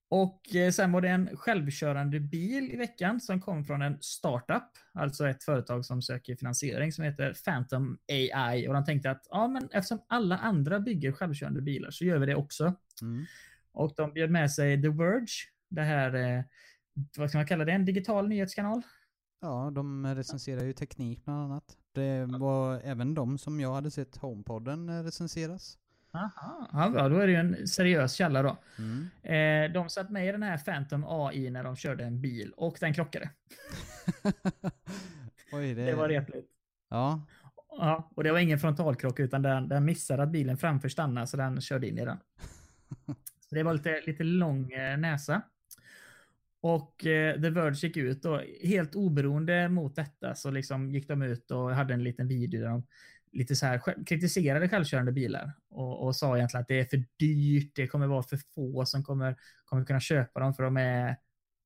[0.09, 4.63] Och eh, sen var det en självkörande bil i veckan som kom från en startup,
[4.93, 8.67] alltså ett företag som söker finansiering som heter Phantom AI.
[8.67, 12.25] Och de tänkte att ja, men eftersom alla andra bygger självkörande bilar så gör vi
[12.25, 12.73] det också.
[13.01, 13.25] Mm.
[13.71, 15.27] Och de bjöd med sig The Verge,
[15.69, 16.43] det här,
[17.17, 18.81] vad ska man kalla det, en digital nyhetskanal?
[19.43, 21.77] Ja, de recenserar ju teknik bland annat.
[21.91, 25.77] Det var även de som jag hade sett HomePodden eh, recenseras.
[26.13, 26.91] Aha.
[26.95, 28.57] Ja, då är det ju en seriös källa då.
[28.77, 29.09] Mm.
[29.23, 32.77] Eh, de satt med i den här Phantom AI när de körde en bil och
[32.79, 33.29] den krockade.
[35.51, 36.49] Oj, det, Det var repligt.
[36.89, 37.25] Ja,
[37.77, 41.37] Ja, och det var ingen frontalkrock utan den, den missade att bilen framför stannade så
[41.37, 42.17] den körde in i den.
[43.49, 45.41] Så det var lite, lite lång eh, näsa.
[46.63, 51.21] Och eh, The Verge gick ut och helt oberoende mot detta så liksom gick de
[51.21, 52.83] ut och hade en liten video där de
[53.31, 57.71] lite så här kritiserade självkörande bilar och, och sa egentligen att det är för dyrt,
[57.75, 61.17] det kommer vara för få som kommer, kommer kunna köpa dem för de är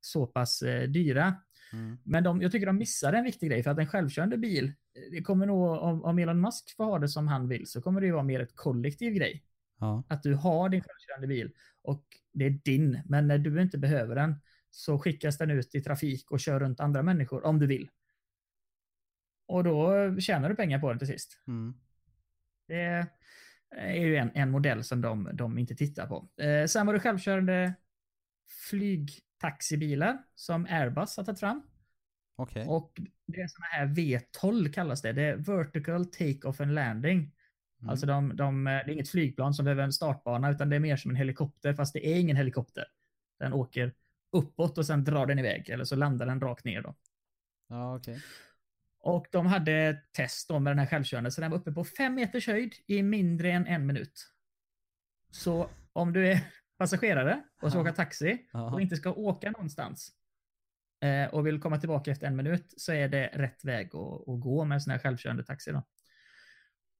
[0.01, 1.35] så pass eh, dyra.
[1.73, 1.97] mm.
[2.03, 4.73] Men de, jag tycker de missade en viktig grej för att en självkörande bil,
[5.11, 8.01] det kommer nog, om, om Elon Musk får ha det som han vill, så kommer
[8.01, 9.43] det ju vara mer ett kollektiv grej.
[9.79, 13.77] ja, Att du har din självkörande bil och det är din, men när du inte
[13.77, 14.35] behöver den
[14.77, 17.89] så skickas den ut i trafik och kör runt andra människor om du vill.
[19.47, 21.41] Och då tjänar du pengar på den till sist.
[21.47, 21.73] mm.
[22.67, 23.07] Det
[23.71, 26.43] är ju en, en modell som de, de inte tittar på.
[26.43, 27.73] Eh, sen var det självkörande
[28.69, 31.61] flygtaxibilar som Airbus har tagit fram.
[32.35, 32.65] okej.
[32.67, 35.13] Och det är såna här V12 kallas det.
[35.13, 37.17] Det är Vertical Take-Off and Landing.
[37.19, 37.89] Mm.
[37.89, 40.97] Alltså de, de, det är inget flygplan som behöver en startbana utan det är mer
[40.97, 42.85] som en helikopter fast det är ingen helikopter.
[43.39, 43.93] Den åker
[44.31, 46.95] uppåt och sen drar den iväg eller så landar den rakt ner då.
[47.69, 48.21] Ja, okej.
[48.99, 51.83] Och de hade ett test då med den här självkörande så den var uppe på
[51.83, 54.33] fem meters höjd i mindre än en minut.
[55.31, 56.39] Så om du är
[56.77, 57.81] passagerare och ska Ja.
[57.81, 58.73] åka taxi Ja.
[58.73, 60.11] och inte ska åka någonstans
[61.01, 64.39] eh, och vill komma tillbaka efter en minut så är det rätt väg att, att
[64.41, 65.71] gå med en sån här självkörande taxi.
[65.71, 65.83] Då.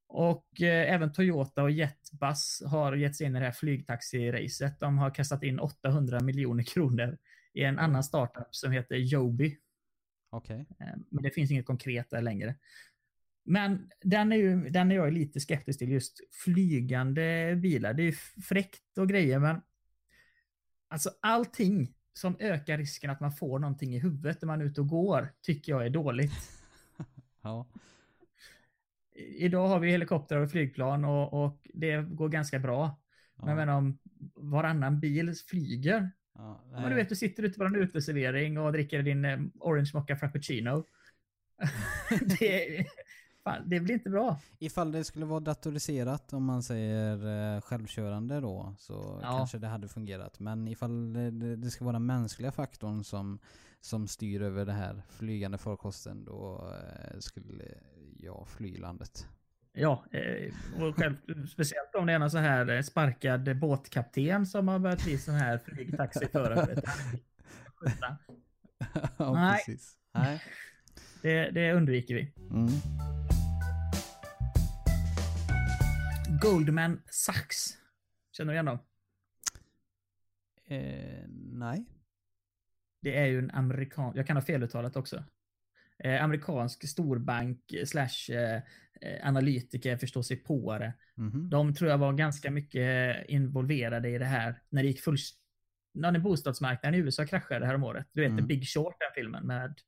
[0.08, 4.80] Och eh, även Toyota och Jetbus har gett sig in i det här flygtaxi-racet.
[4.80, 7.18] De har kastat in 800 miljoner kronor
[7.54, 9.58] i en annan startup som heter Joby.
[10.30, 10.66] Okej.
[10.80, 12.56] Eh, Men det finns inget konkret där längre.
[13.50, 17.94] Men den är, ju, den är jag lite skeptisk till, just flygande bilar.
[17.94, 19.62] Det är ju fräckt och grejer, men
[20.88, 24.82] alltså allting som ökar risken att man får någonting i huvudet när man är ute
[24.82, 26.34] och går, tycker jag är dåligt.
[27.42, 27.66] Ja.
[29.18, 33.00] Idag har vi helikoptrar och flygplan och, och det går ganska bra.
[33.36, 33.56] Men ja.
[33.56, 33.98] menar om
[34.36, 36.12] varannan bil flyger.
[36.36, 36.62] ja.
[36.72, 40.16] Men du vet, du sitter ute på en uteservering och dricker din eh, orange mocha
[40.16, 40.84] frappuccino.
[42.40, 42.86] det,
[43.44, 44.40] fan, det blir inte bra.
[44.60, 49.38] Ifall det skulle vara datoriserat, om man säger eh, självkörande då, så Ja.
[49.38, 50.40] kanske det hade fungerat.
[50.40, 53.40] Men ifall det, det, det ska vara den mänskliga faktorn som,
[53.82, 56.72] som styr över det här flygande farkosten, då
[57.14, 57.66] eh, skulle
[58.20, 59.28] jag fly landet.
[59.72, 61.16] Ja, eh, och själv,
[61.48, 65.36] speciellt om det är någon så här eh, sparkad båtkapten som har börjat bli sån
[65.36, 66.76] här flygtaxiförare.
[69.18, 69.64] ja, Nej.
[69.66, 69.98] precis.
[70.14, 70.42] Nej.
[71.22, 72.34] Det, det undviker vi.
[72.52, 72.68] Mm.
[76.42, 77.78] Goldman Sachs.
[78.32, 78.80] Känner du igen dem?
[80.66, 81.86] Eh, nej.
[83.02, 84.12] Det är ju en amerikan...
[84.16, 85.24] Jag kan ha feluttalat också.
[86.04, 88.62] Eh, amerikansk storbank slash eh,
[89.28, 90.94] analytiker, förstå sig på det.
[91.16, 91.50] Mhm.
[91.50, 95.18] De tror jag var ganska mycket eh, involverade i det här när det gick full...
[95.94, 98.08] När bostadsmarknaden i USA kraschade häromåret.
[98.12, 98.44] Du vet Mm.
[98.44, 99.80] The Big Short, den filmen med...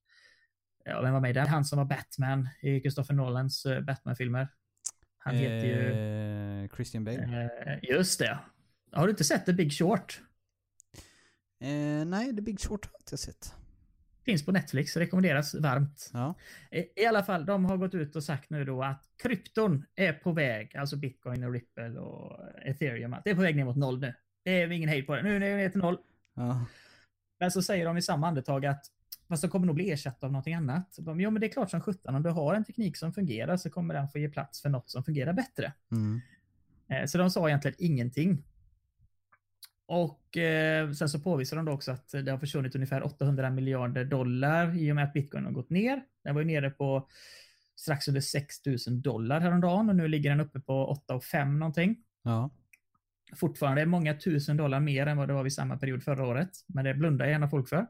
[0.85, 1.47] Ja, vem var med i den?
[1.47, 4.47] Han som var Batman i Christopher Nolans eh, Batman-filmer.
[5.17, 5.91] Han heter ju...
[6.63, 7.49] Eh, Christian Bale.
[7.65, 8.39] Eh, just det.
[8.91, 10.21] Har du inte sett The Big Short?
[11.61, 13.53] Eh, nej, The Big Short har jag inte sett.
[14.29, 16.09] Finns på Netflix, rekommenderas varmt.
[16.13, 16.35] Ja.
[16.71, 20.13] I i alla fall, de har gått ut och sagt nu då att krypton är
[20.13, 23.75] på väg, alltså bitcoin och ripple och ethereum, att det är på väg ner mot
[23.77, 24.13] noll nu.
[24.43, 25.21] Det är ingen hejd på det.
[25.21, 25.97] Nu är det ner till noll.
[26.35, 26.65] Ja.
[27.39, 28.85] Men så säger de i samma andetag att
[29.27, 30.95] fast de kommer nog bli ersatta av någonting annat.
[30.99, 33.57] De, jo, men det är klart som sjutton, om du har en teknik som fungerar
[33.57, 35.73] så kommer den få ge plats för något som fungerar bättre.
[35.91, 36.21] Mm.
[36.89, 38.43] Eh, Så de sa egentligen ingenting.
[39.91, 44.05] Och eh, sen så påvisar de då också att det har försvunnit ungefär 800 miljarder
[44.05, 46.03] dollar i och med att bitcoin har gått ner.
[46.23, 47.09] Den var ju nere på
[47.75, 51.97] strax under 6 000 dollar häromdagen och nu ligger den uppe på 8 5 någonting.
[52.23, 52.49] Ja.
[53.35, 56.49] Fortfarande många tusen dollar mer än vad det var vid samma period förra året.
[56.67, 57.87] Men det blundar gärna folk för.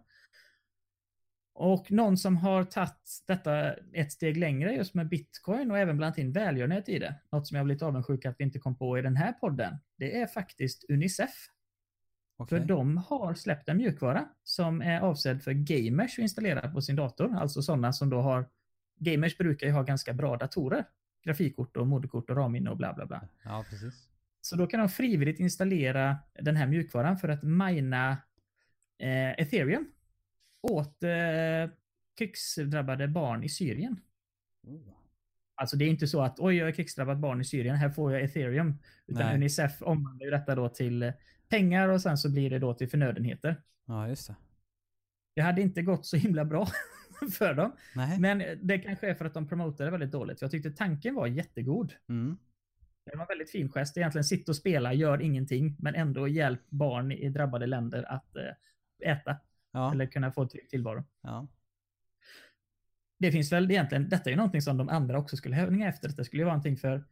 [1.54, 6.18] Och någon som har tagit detta ett steg längre just med bitcoin och även blandat
[6.18, 7.16] in välgörenhet i det.
[7.32, 9.78] Något som jag blivit avundsjuk att vi inte kom på i den här podden.
[9.98, 11.50] Det är faktiskt Unicef.
[12.40, 12.60] Okej.
[12.60, 16.96] För de har släppt en mjukvara som är avsedd för gamers att installera på sin
[16.96, 17.36] dator.
[17.36, 18.46] Alltså sådana som då har...
[19.00, 20.86] Gamers brukar ju ha ganska bra datorer.
[21.24, 23.28] Grafikkort och moderkort och RAM-minne och bla bla bla.
[23.44, 24.08] Ja, precis.
[24.42, 28.12] Så då kan de frivilligt installera den här mjukvaran för att mina
[28.98, 29.92] eh, ethereum
[30.62, 31.72] åt eh,
[32.18, 34.00] krigsdrabbade barn i Syrien.
[34.68, 34.94] Oh.
[35.56, 38.14] Alltså det är inte så att oj, jag är krigsdrabbat barn i Syrien, här får
[38.14, 38.78] jag ethereum.
[39.08, 39.36] Utan Nej.
[39.36, 41.14] Unicef omvandlar ju detta då till
[41.50, 43.62] pengar och sen så blir det då till förnödenheter.
[43.86, 44.36] Ja, just det.
[45.36, 46.68] Det hade inte gått så himla bra
[47.32, 47.72] för dem.
[47.96, 48.20] Nej.
[48.20, 50.42] Men det kanske är för att de promotade väldigt dåligt.
[50.42, 51.94] Jag tyckte tanken var jättegod.
[52.10, 52.38] Mm.
[53.06, 53.98] Det var en väldigt fin gest.
[53.98, 59.12] Egentligen sitta och spela, gör ingenting, men ändå hjälp barn i drabbade länder att eh,
[59.12, 59.38] äta.
[59.72, 59.92] Ja.
[59.94, 61.04] Eller kunna få trygg tillvaro.
[61.22, 61.48] ja.
[63.20, 66.10] Det finns väl egentligen, detta är ju någonting som de andra också skulle hänga efter.
[66.10, 67.04] Det skulle ju vara någonting för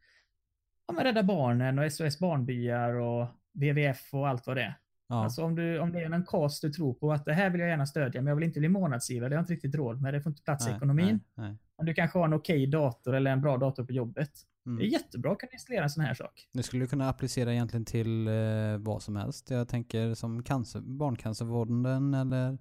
[0.86, 3.28] ja, men Rädda Barnen och SOS Barnbyar och
[3.60, 4.78] WWF och allt vad det är.
[5.08, 5.24] ja.
[5.24, 7.60] Alltså om, du, om det är en cause du tror på att det här vill
[7.60, 10.02] jag gärna stödja, men jag vill inte bli månadsgivare, det har jag inte riktigt råd
[10.02, 11.20] med, det får inte plats i Nej, ekonomin.
[11.34, 11.56] Nej, nej.
[11.76, 14.30] Men du kanske har en okej dator eller en bra dator på jobbet.
[14.64, 14.88] Det är Mm.
[14.88, 16.48] jättebra att kunna installera en sån här sak.
[16.52, 18.34] Det skulle kunna applicera egentligen till eh,
[18.78, 19.50] vad som helst.
[19.50, 22.58] Jag tänker som cancer, barncancervården eller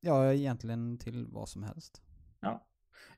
[0.00, 2.02] ja, egentligen till vad som helst.
[2.40, 2.66] Ja.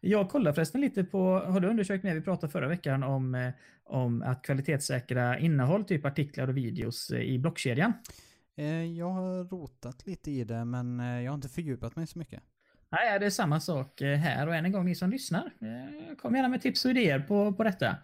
[0.01, 2.15] Jag kollar förresten lite på, har du undersökt mer?
[2.15, 3.53] Vi pratade förra veckan om, eh,
[3.85, 7.93] om att kvalitetssäkra innehåll, typ artiklar och videos eh, i blockkedjan.
[8.57, 12.43] Eh, jag har rotat lite i det men jag har inte fördjupat mig så mycket.
[12.91, 15.53] Nej, det är samma sak här och än en gång ni som lyssnar.
[16.17, 17.97] Kom gärna med tips och idéer på, på detta.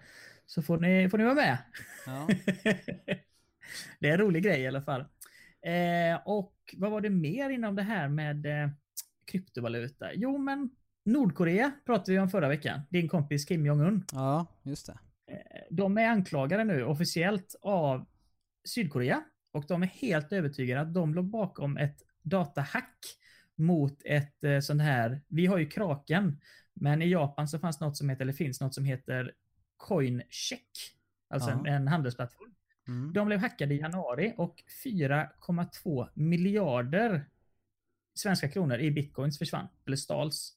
[0.47, 1.59] Så får ni, får ni vara med.
[2.07, 2.29] Ja.
[3.99, 5.05] det är en rolig grej i alla fall.
[5.63, 8.71] Eh, och vad var det mer inom det här med eh,
[9.25, 10.13] kryptovaluta?
[10.15, 10.71] Jo, men
[11.05, 12.81] Nordkorea pratade vi om förra veckan.
[12.91, 14.05] Din kompis Kim Jong-Un.
[14.13, 14.99] ja, just det.
[15.27, 15.37] Eh,
[15.71, 18.07] De är anklagade nu officiellt av
[18.65, 22.99] Sydkorea och de är helt övertygade att de låg bakom ett datahack
[23.57, 26.41] mot ett eh, sånt här, vi har ju Kraken,
[26.75, 29.35] men i Japan så fanns något som heter, eller finns något som heter
[29.77, 30.69] Coincheck,
[31.29, 32.55] alltså en, en handelsplattform.
[32.89, 33.13] Mm.
[33.13, 37.27] De blev hackade i januari och 4,2 miljarder
[38.15, 40.57] svenska kronor i bitcoins försvann, eller stals.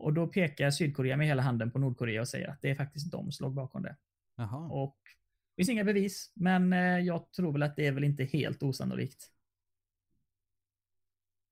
[0.00, 3.12] Och då pekar Sydkorea med hela handen på Nordkorea och säger att det är faktiskt
[3.12, 3.96] de som låg bakom det.
[4.36, 4.68] Jaha.
[4.70, 4.96] Och
[5.56, 8.62] det finns inga bevis, men eh, jag tror väl att det är väl inte helt
[8.62, 9.30] osannolikt.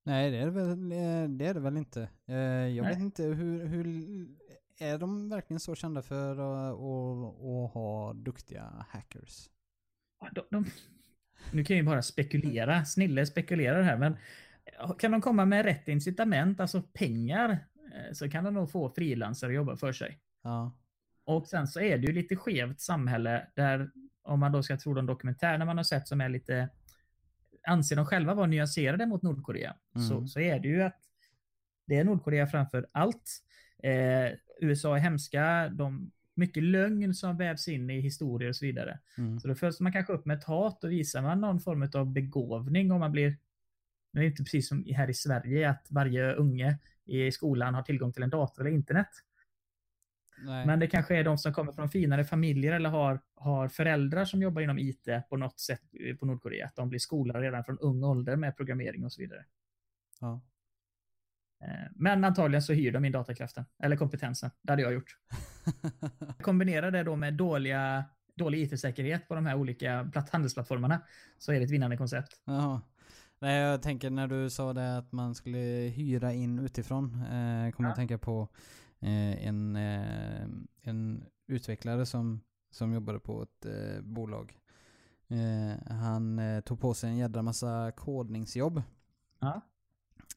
[0.05, 2.09] Nej, det är det väl, eh, det är det väl inte.
[2.27, 2.95] Eh, Jag Nej.
[2.95, 3.87] vet inte hur, hur...
[4.81, 9.51] Är de verkligen så kända för att, att, att ha duktiga hackers?
[10.33, 10.65] De, de,
[11.53, 14.17] nu kan jag ju bara spekulera, Snille spekulerar här, men
[14.99, 17.67] kan de komma med rätt incitament, alltså pengar,
[18.13, 20.19] så kan de nog få frilansare att jobba för sig.
[20.43, 20.73] Ja.
[21.25, 23.91] Och sen så är det ju lite skevt samhälle där,
[24.23, 26.69] om man då ska tro de dokumentärer man har sett som är lite,
[27.67, 29.75] anser de själva vara nyanserade mot Nordkorea,
[30.09, 30.29] så, Mm.
[30.29, 31.01] så är det ju att
[31.87, 33.43] det är Nordkorea framför allt.
[33.83, 38.99] Eh, USA är hemska, de, mycket lögn som vävs in i historier och så vidare.
[39.19, 39.41] Mm.
[39.41, 42.13] Så då följs man kanske upp med ett hat och visar man någon form av
[42.13, 43.37] begåvning om man blir...
[44.21, 48.13] Det är inte precis som här i Sverige att varje unge i skolan har tillgång
[48.13, 49.09] till en dator eller internet.
[50.45, 50.67] Nej.
[50.67, 54.43] Men det kanske är de som kommer från finare familjer eller har, har föräldrar som
[54.43, 55.83] jobbar inom IT på något sätt
[56.21, 56.67] på Nordkorea.
[56.67, 59.45] Att de blir skolade redan från ung ålder med programmering och så vidare.
[60.21, 60.41] Ja.
[61.65, 64.51] Eh, Men antagligen så hyr de in datakraften, eller kompetensen.
[64.63, 65.17] Det hade jag gjort.
[66.43, 68.05] Kombinera det då med dåliga,
[68.35, 71.01] dålig IT-säkerhet på de här olika platt- handelsplattformarna
[71.39, 72.41] så är det ett vinnande koncept.
[72.45, 72.81] Jaha.
[73.41, 75.59] Nej, jag tänker när du sa det att man skulle
[75.95, 77.15] hyra in utifrån.
[77.15, 77.89] Eh, kommer Ja.
[77.89, 78.49] jag tänka på
[79.01, 80.43] eh, en, eh,
[80.83, 84.59] en utvecklare som, som jobbade på ett eh, bolag.
[85.29, 88.83] Eh, han eh, tog på sig en jädra massa kodningsjobb.
[89.41, 89.61] Ja.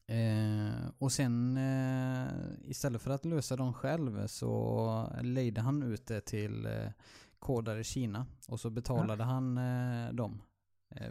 [0.06, 1.58] Eh, och sen
[2.64, 6.68] istället för att lösa dem själv så lejde han ut det till
[7.38, 8.26] kodare i Kina.
[8.48, 10.42] Och så betalade han eh, dem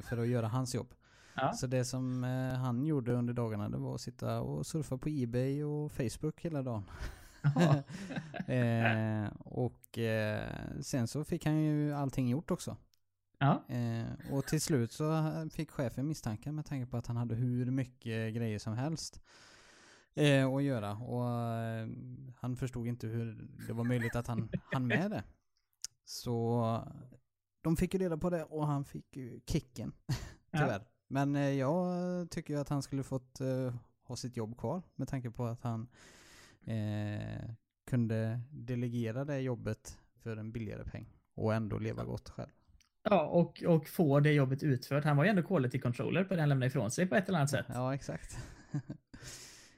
[0.02, 0.94] för att göra hans jobb.
[1.36, 1.54] Ja.
[1.54, 5.10] Så det som eh, han gjorde under dagarna det var att sitta och surfa på
[5.10, 6.84] Ebay och Facebook hela dagen.
[8.48, 10.44] Eh, och eh,
[10.82, 12.78] sen så fick han ju allting gjort också.
[13.40, 13.64] Ja.
[13.68, 17.72] Eh, och till slut så fick chefen misstankar med tanke på att han hade hur
[17.72, 19.22] mycket grejer som helst
[20.14, 20.92] eh, att göra.
[20.92, 21.88] Och eh,
[22.36, 25.24] han förstod inte hur det var möjligt att han hann med det.
[26.06, 26.88] Så
[27.62, 29.94] de fick ju reda på det och han fick ju kicken.
[30.52, 30.91] Tyvärr.
[31.12, 35.32] Men eh, jag tycker att han skulle fått eh, ha sitt jobb kvar med tanke
[35.32, 35.88] på att han
[36.66, 37.50] eh,
[37.90, 42.50] kunde delegera det jobbet för en billigare peng och ändå leva gott själv.
[43.04, 45.04] Ja, och, och få det jobbet utfört.
[45.04, 47.38] Han var ju ändå quality controller på det han lämnade ifrån sig på ett eller
[47.38, 47.66] annat sätt.
[47.70, 48.38] Ja, exakt.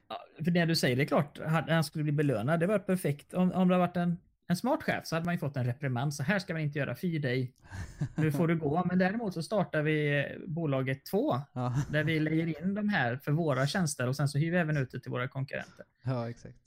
[0.07, 2.59] Ja, för det du säger, det är klart, han han skulle bli belönad.
[2.59, 3.33] Det var perfekt.
[3.33, 4.17] Om, om det hade varit en,
[4.47, 6.13] en smart chef så hade man ju fått en reprimand.
[6.13, 7.53] Så här ska man inte göra, fy dig.
[8.15, 8.85] Nu får du gå.
[8.85, 11.75] Men däremot så startar vi eh, bolaget 2 ja.
[11.89, 14.77] där vi lägger in de här för våra tjänster och sen så hyr vi även
[14.77, 15.85] ut det till våra konkurrenter.
[16.03, 16.57] Ja, exakt.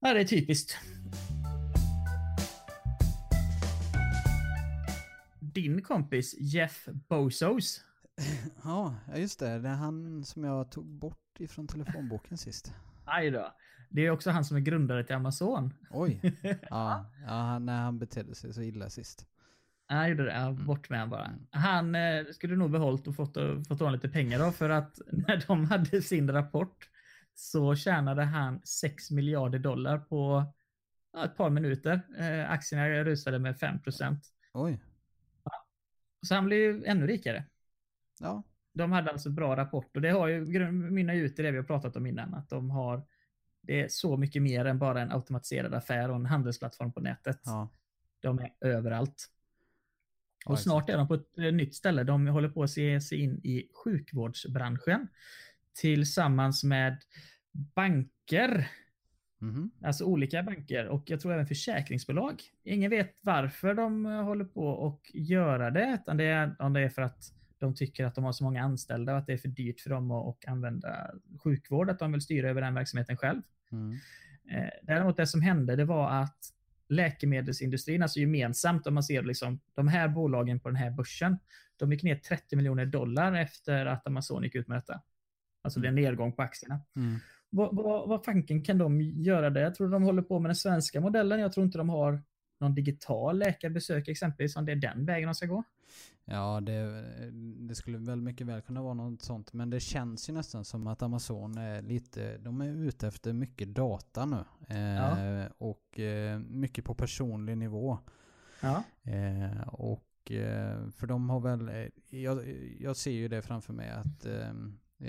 [0.00, 0.78] Ja, det är typiskt.
[5.40, 7.84] Din kompis Jeff Bozos.
[8.64, 9.58] Ja, just det.
[9.58, 12.72] Det är han som jag tog bort ifrån telefonboken sist.
[13.04, 13.52] Aj då.
[13.92, 15.74] Det är också han som är grundare till Amazon.
[15.90, 16.20] Oj.
[16.70, 19.26] Ja, ja han, när han betedde sig så illa sist.
[19.90, 20.32] Nej, gjorde det.
[20.32, 21.30] Ja, bort med han bara.
[21.50, 25.44] Han eh, skulle nog behållit och fått, eh, fått lite pengar då för att när
[25.46, 26.88] de hade sin rapport
[27.34, 30.44] så tjänade han 6 miljarder dollar på
[31.12, 32.00] ja, ett par minuter.
[32.18, 34.18] Eh, aktierna rusade med 5%
[34.52, 34.80] Oj.
[36.26, 37.44] Så han blev ju ännu rikare.
[38.20, 38.42] Ja.
[38.74, 41.64] De hade alltså bra rapport och det har ju mynnar ut i det vi har
[41.64, 42.34] pratat om innan.
[42.34, 43.02] Att de har
[43.62, 47.40] det är så mycket mer än bara en automatiserad affär och en handelsplattform på nätet.
[47.44, 47.68] Ja.
[48.20, 49.28] De är överallt.
[50.46, 52.04] Och snart är de på ett eh, nytt ställe.
[52.04, 55.08] De håller på att se sig in i sjukvårdsbranschen
[55.72, 57.02] tillsammans med
[57.52, 58.68] banker.
[59.38, 59.70] Mhm.
[59.82, 62.42] Alltså olika banker och jag tror även försäkringsbolag.
[62.64, 65.98] Ingen vet varför de eh, håller på att göra det.
[66.02, 67.32] Utan det är, om det är för att
[67.62, 69.90] de tycker att de har så många anställda och att det är för dyrt för
[69.90, 71.10] dem att, att använda
[71.44, 71.90] sjukvård.
[71.90, 73.42] Att de vill styra över den verksamheten själv.
[73.72, 73.98] Mm.
[74.50, 76.38] Eh, däremot det som hände det var att
[76.88, 81.38] läkemedelsindustrin, alltså gemensamt om man ser liksom de här bolagen på den här börsen,
[81.76, 85.00] de gick ner 30 miljoner dollar efter att Amazon gick ut med detta.
[85.62, 86.80] Alltså det är en nedgång på aktierna.
[86.96, 87.16] Mm.
[87.50, 89.60] Vad, vad, vad fanken kan de göra det?
[89.60, 91.40] Jag tror de håller på med den svenska modellen.
[91.40, 92.22] Jag tror inte de har
[92.62, 95.62] någon digital läkarbesök exempelvis, om det är den vägen de ska gå.
[96.24, 97.04] Ja, det,
[97.68, 99.52] det skulle väl mycket väl kunna vara något sånt.
[99.52, 103.74] Men det känns ju nästan som att Amazon är lite, de är ute efter mycket
[103.74, 104.44] data nu.
[104.68, 105.48] Eh, Ja.
[105.58, 107.98] Och eh, mycket på personlig nivå.
[108.60, 112.38] Ja, Eh, och eh, för de har väl, eh, jag,
[112.80, 114.50] jag ser ju det framför mig att eh,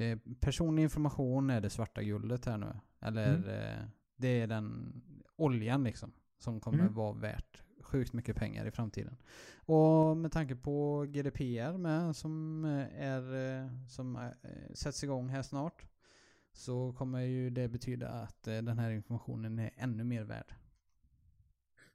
[0.01, 2.73] eh, personlig information är det svarta guldet här nu.
[3.01, 3.49] Eller Mm.
[3.49, 3.85] eh,
[4.17, 4.93] det är den
[5.35, 6.11] oljan liksom.
[6.43, 6.93] Som kommer Mm.
[6.93, 9.15] vara värt sjukt mycket pengar i framtiden.
[9.65, 15.41] Och med tanke på GDPR med som eh, är eh, som eh, sätts igång här
[15.41, 15.85] snart.
[16.53, 20.53] Så kommer ju det betyda att den här informationen är ännu mer värd.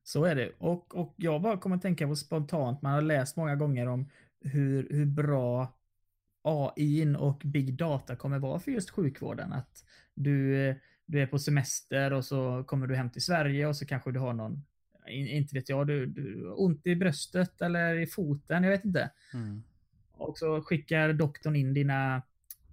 [0.03, 0.53] så är det.
[0.59, 4.11] Och, och jag bara kommer att tänka på spontant, man har läst många gånger om
[4.40, 5.78] hur, hur bra
[6.42, 9.53] AI och big data kommer vara för just sjukvården.
[9.53, 9.84] Att
[10.14, 10.74] du,
[11.09, 14.19] du är på semester och så kommer du hem till Sverige och så kanske du
[14.19, 14.65] har någon,
[15.09, 19.11] in- inte vet jag, du, du ont i bröstet eller i foten, jag vet inte.
[19.35, 19.63] Mm.
[20.13, 22.17] Och så skickar doktorn in dina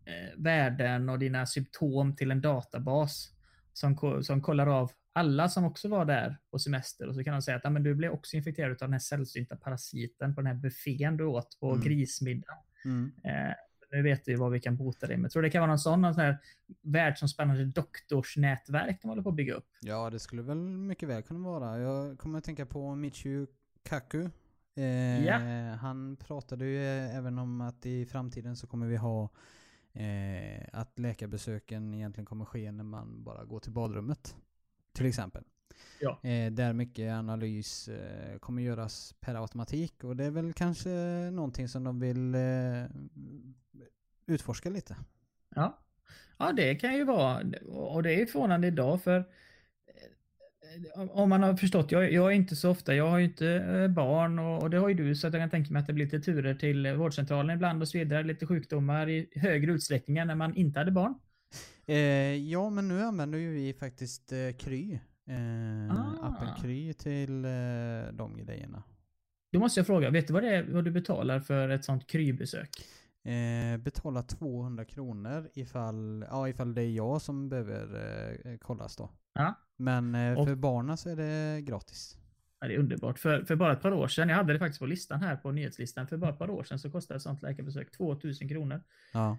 [0.06, 3.32] eh, värden och dina symptom till en databas
[3.74, 7.42] som, som kollar av alla som också var där på semester och så kan de
[7.42, 10.48] säga att "Ja, men du blev också infekterad av den här sällsynta parasiten på den
[10.48, 11.84] här buffén du åt på Mm.
[11.84, 12.58] grismiddagen.
[12.86, 13.12] Mm.
[13.24, 13.54] Eh,
[13.96, 15.32] nu vet vi vad vi kan bota dig med.
[15.32, 16.38] Tror det kan vara någon sån någon sån här
[16.82, 19.68] världsomspännande doktorsnätverk de håller på att bygga upp.
[19.82, 21.80] Ja, det skulle väl mycket väl kunna vara.
[21.80, 23.48] Jag kommer att tänka på Michio
[23.84, 24.30] Kaku.
[24.76, 25.40] Eh, Ja.
[25.76, 29.30] Han pratade ju eh, även om att i framtiden så kommer vi ha
[29.94, 34.36] eh, att läkarbesöken egentligen kommer ske när man bara går till badrummet.
[34.94, 35.44] Till exempel.
[36.00, 36.20] Ja.
[36.24, 40.90] Eh, där mycket analys eh, kommer göras per automatik och det är väl kanske
[41.32, 42.86] någonting som de vill eh,
[44.28, 44.96] utforska lite.
[45.56, 45.80] Ja.
[46.38, 47.42] ja, det kan ju vara.
[47.72, 49.26] Och det är ju förvånande idag för
[51.10, 54.40] om man har förstått, jag, jag är inte så ofta, jag har ju inte barn
[54.40, 56.20] och, och det har ju du så jag kan tänka mig att det blir lite
[56.20, 60.56] turer till vårdcentralen ibland och så vidare, lite sjukdomar i högre utsträckning än när man
[60.56, 61.16] inte hade barn.
[61.86, 61.96] Eh,
[62.36, 65.00] ja, men nu använder ju vi faktiskt eh, Kry.
[65.28, 66.28] Eh, Ah.
[66.28, 67.52] Appen Kry till eh,
[68.14, 68.84] de grejerna.
[69.52, 72.08] Då måste jag fråga, vet du vad det är vad du betalar för ett sånt
[72.08, 72.70] krybesök?
[73.24, 79.10] Eh, betala 200 kronor ifall, ja, ifall det är jag som behöver eh, kollas då.
[79.34, 79.54] Ja.
[79.78, 82.18] Men eh, Och- för barnen så är det gratis.
[82.60, 83.20] Ja, det är underbart.
[83.20, 85.52] För, för bara ett par år sedan, jag hade det faktiskt på listan här på
[85.52, 88.82] nyhetslistan, för bara ett par år sedan så kostade ett sånt läkarbesök 2000 kronor.
[89.14, 89.38] Ja.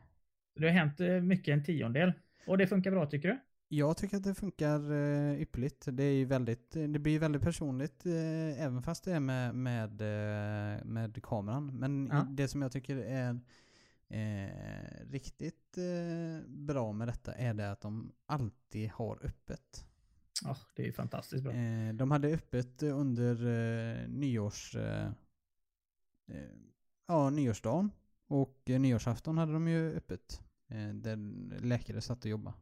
[0.57, 2.13] Det har hänt eh, mycket en tiondel.
[2.47, 3.39] Och det funkar bra tycker du?
[3.69, 5.89] Jag tycker att det funkar eh, ypperligt.
[5.93, 10.01] Det, är väldigt, det blir ju väldigt personligt eh, även fast det är med, med,
[10.01, 11.79] eh, med kameran.
[11.79, 12.27] Men Ja.
[12.31, 13.41] det som jag tycker är
[14.09, 19.87] eh, riktigt eh, bra med detta är det att de alltid har öppet.
[20.45, 21.53] Ja, det är ju fantastiskt bra.
[21.53, 24.77] Eh, de hade öppet under eh, nyårs...
[24.77, 25.07] Eh,
[26.29, 26.51] eh,
[27.07, 27.91] ja, nyårsdagen.
[28.29, 30.41] Och eh, nyårsafton hade de ju öppet.
[30.69, 31.17] Eh, där
[31.61, 32.57] läkare satt och jobbade.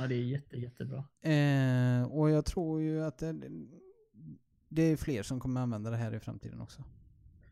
[0.00, 1.04] Ja, det är jätte, jättebra.
[1.22, 3.34] Eh, och jag tror ju att det,
[4.68, 6.84] det är fler som kommer använda det här i framtiden också.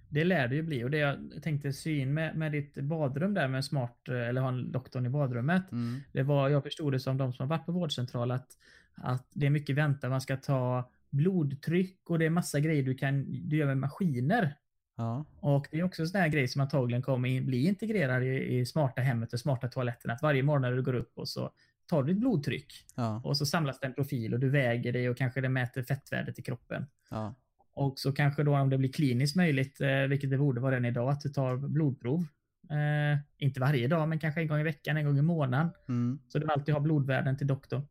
[0.08, 3.34] Det lär det ju bli och det jag tänkte sy in med, med ditt badrum
[3.34, 5.72] där med smart, eh, eller ha en doktorn i badrummet.
[5.72, 6.00] Mm.
[6.12, 8.48] Det var, jag förstod det som de som har varit på vårdcentral att,
[8.94, 12.94] att det är mycket väntan, man ska ta blodtryck och det är massa grejer du
[12.94, 14.54] kan du gör med maskiner.
[14.96, 15.24] Ja.
[15.40, 18.58] Och det är också en sån här grej som antagligen kommer in, bli integrerad i,
[18.58, 20.10] i smarta hemmet och smarta toaletten.
[20.10, 21.50] Att varje morgon när du går upp och så
[21.88, 23.20] tar du ditt blodtryck Ja.
[23.24, 26.38] och så samlas det en profil och du väger det och kanske det mäter fettvärdet
[26.38, 26.86] i kroppen.
[27.10, 27.34] Ja.
[27.74, 30.84] Och så kanske då om det blir kliniskt möjligt, eh, vilket det borde vara redan
[30.84, 32.26] idag, att du tar blodprov.
[32.70, 35.70] Eh, inte varje dag, men kanske en gång i veckan, en gång i månaden.
[35.88, 36.18] Mm.
[36.28, 37.82] Så du alltid har blodvärden till doktorn.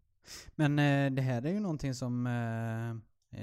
[0.56, 2.90] Men eh, det här är ju någonting som eh,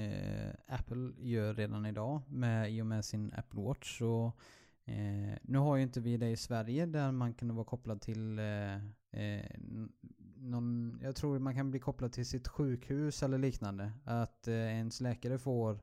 [0.01, 3.97] eh, Apple gör redan idag med, i och med sin Apple Watch.
[3.97, 4.33] Så,
[4.85, 8.39] eh, nu har ju inte vi det i Sverige där man kan vara kopplad till
[10.45, 13.91] någon, jag tror man kan bli kopplad till sitt sjukhus eller liknande.
[14.03, 15.79] Att eh, ens läkare får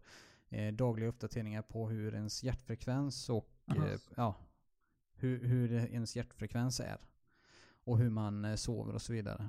[0.48, 4.36] eh, dagliga uppdateringar på hur ens hjärtfrekvens och eh, ja,
[5.14, 6.98] hur, hur ens hjärtfrekvens är.
[7.84, 9.48] Och hur man eh, sover och så vidare.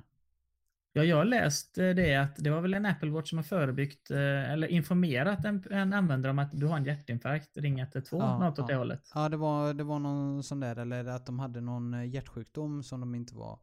[0.96, 3.42] Ja, jag har läst eh, det att det var väl en Apple Watch som har
[3.42, 8.22] förebyggt eh, eller informerat en, en användare om att du har en hjärtinfarkt, ring 112,
[8.22, 8.66] Ja, något åt ja.
[8.66, 9.10] det hållet.
[9.14, 13.00] Ja, det var, det var någon sån där, eller att de hade någon hjärtsjukdom som
[13.00, 13.58] de inte var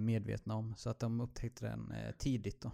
[0.00, 0.74] medvetna om.
[0.76, 2.72] Så att de upptäckte den eh, tidigt då.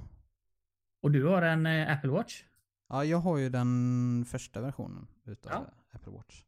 [1.03, 2.43] Och du har en eh, Apple Watch
[2.88, 5.74] Ja, jag har ju den första versionen utav Ja.
[5.93, 6.43] Apple Watch.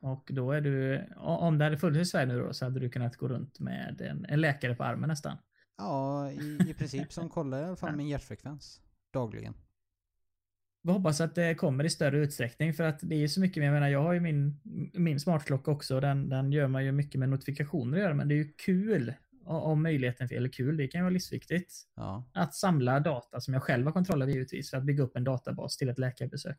[0.00, 2.90] och då är du, om det hade funnits i Sverige nu då, så hade du
[2.90, 5.36] kunnat gå runt med en, en läkare på armen nästan.
[5.78, 8.80] Ja, i, i princip som kollar i alla fall min hjärtfrekvens
[9.12, 9.54] dagligen.
[10.82, 13.72] Vi hoppas att det kommer i större utsträckning för att det är så mycket, jag
[13.72, 14.60] menar jag har ju min,
[14.94, 18.34] min smartklocka också, den, den gör man ju mycket med notifikationer att göra, men det
[18.34, 19.14] är ju kul
[19.46, 22.24] om möjligheten, eller kul, det kan ju vara livsviktigt, Ja.
[22.32, 25.24] att samla data som jag själv har kontroll över givetvis för att bygga upp en
[25.24, 26.58] databas till ett läkarbesök.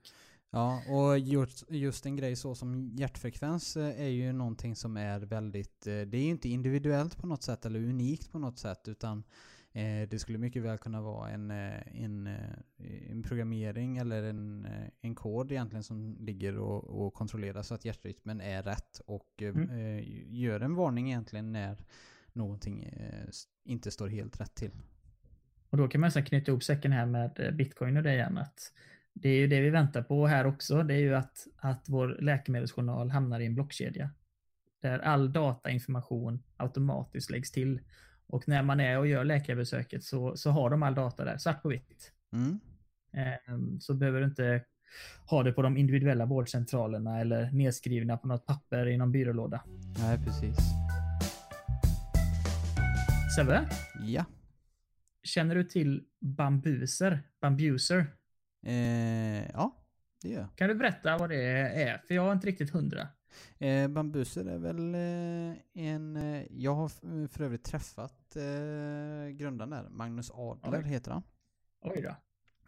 [0.51, 5.19] Ja, och just, just en grej så som hjärtfrekvens eh, är ju någonting som är
[5.19, 8.87] väldigt, eh, det är ju inte individuellt på något sätt eller unikt på något sätt
[8.87, 9.23] utan
[9.71, 12.29] eh, det skulle mycket väl kunna vara en, en,
[13.09, 14.67] en programmering eller en,
[15.01, 20.03] en kod egentligen som ligger och, och kontrollerar så att hjärtrytmen är rätt och Mm.
[20.29, 21.77] gör en varning egentligen när
[22.37, 23.27] någonting eh,
[23.65, 24.71] inte står helt rätt till.
[25.69, 28.37] Och då kan man knyta ihop säcken här med eh, bitcoin och det igen.
[28.37, 28.73] Att
[29.13, 30.83] det är ju det vi väntar på här också.
[30.83, 34.09] Det är ju att, att vår läkemedelsjournal hamnar i en blockkedja.
[34.81, 37.79] Där all datainformation automatiskt läggs till.
[38.27, 41.61] Och när man är och gör läkarbesöket så, så har de all data där, svart
[41.61, 42.11] på vitt.
[42.33, 42.59] Mm.
[43.13, 44.63] Ehm, Så behöver du inte
[45.29, 49.63] ha det på de individuella vårdcentralerna eller nedskrivna på något papper i någon byrålåda.
[49.99, 50.57] Nej, precis.
[53.37, 53.69] Sebbe,
[53.99, 54.25] Ja.
[55.23, 57.23] känner du till bambuser?
[57.41, 58.05] Bambuser?
[58.65, 59.85] Eh, ja,
[60.21, 60.55] det gör jag.
[60.55, 61.97] Kan du berätta vad det är?
[61.97, 63.07] För jag har inte riktigt hundra.
[63.57, 66.15] Eh, bambuser är väl eh, en...
[66.15, 66.89] Eh, jag har
[67.27, 69.89] för övrigt träffat eh, grundaren där.
[69.89, 70.89] Magnus Adler Oj.
[70.89, 71.23] heter han.
[71.81, 72.15] Oj då.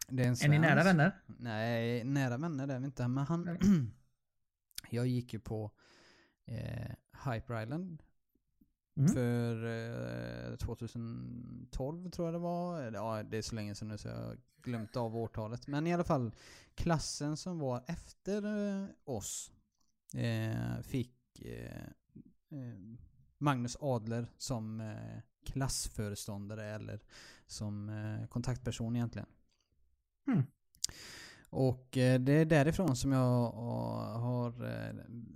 [0.08, 1.20] Det är, en Är ni nära vänner?
[1.26, 3.08] Nej, nära vänner är vi inte.
[3.08, 3.58] Men han...
[4.90, 5.70] Jag gick ju på
[6.46, 6.90] eh,
[7.24, 8.02] Hyper Island
[8.96, 9.12] Mm.
[9.14, 9.64] för
[10.52, 12.82] eh, 2012 tror jag det var.
[12.82, 15.66] Ja, det är så länge sedan nu så jag har glömt av årtalet.
[15.66, 16.32] Men i alla fall,
[16.74, 18.44] klassen som var efter
[18.82, 19.52] eh, oss
[20.14, 21.84] eh, fick eh,
[22.50, 22.78] eh,
[23.38, 27.00] Magnus Adler som eh, klassföreståndare eller
[27.46, 29.28] som kontaktperson egentligen.
[30.26, 30.42] Mm.
[31.50, 34.94] Och eh, det är därifrån som jag eh, har, eh,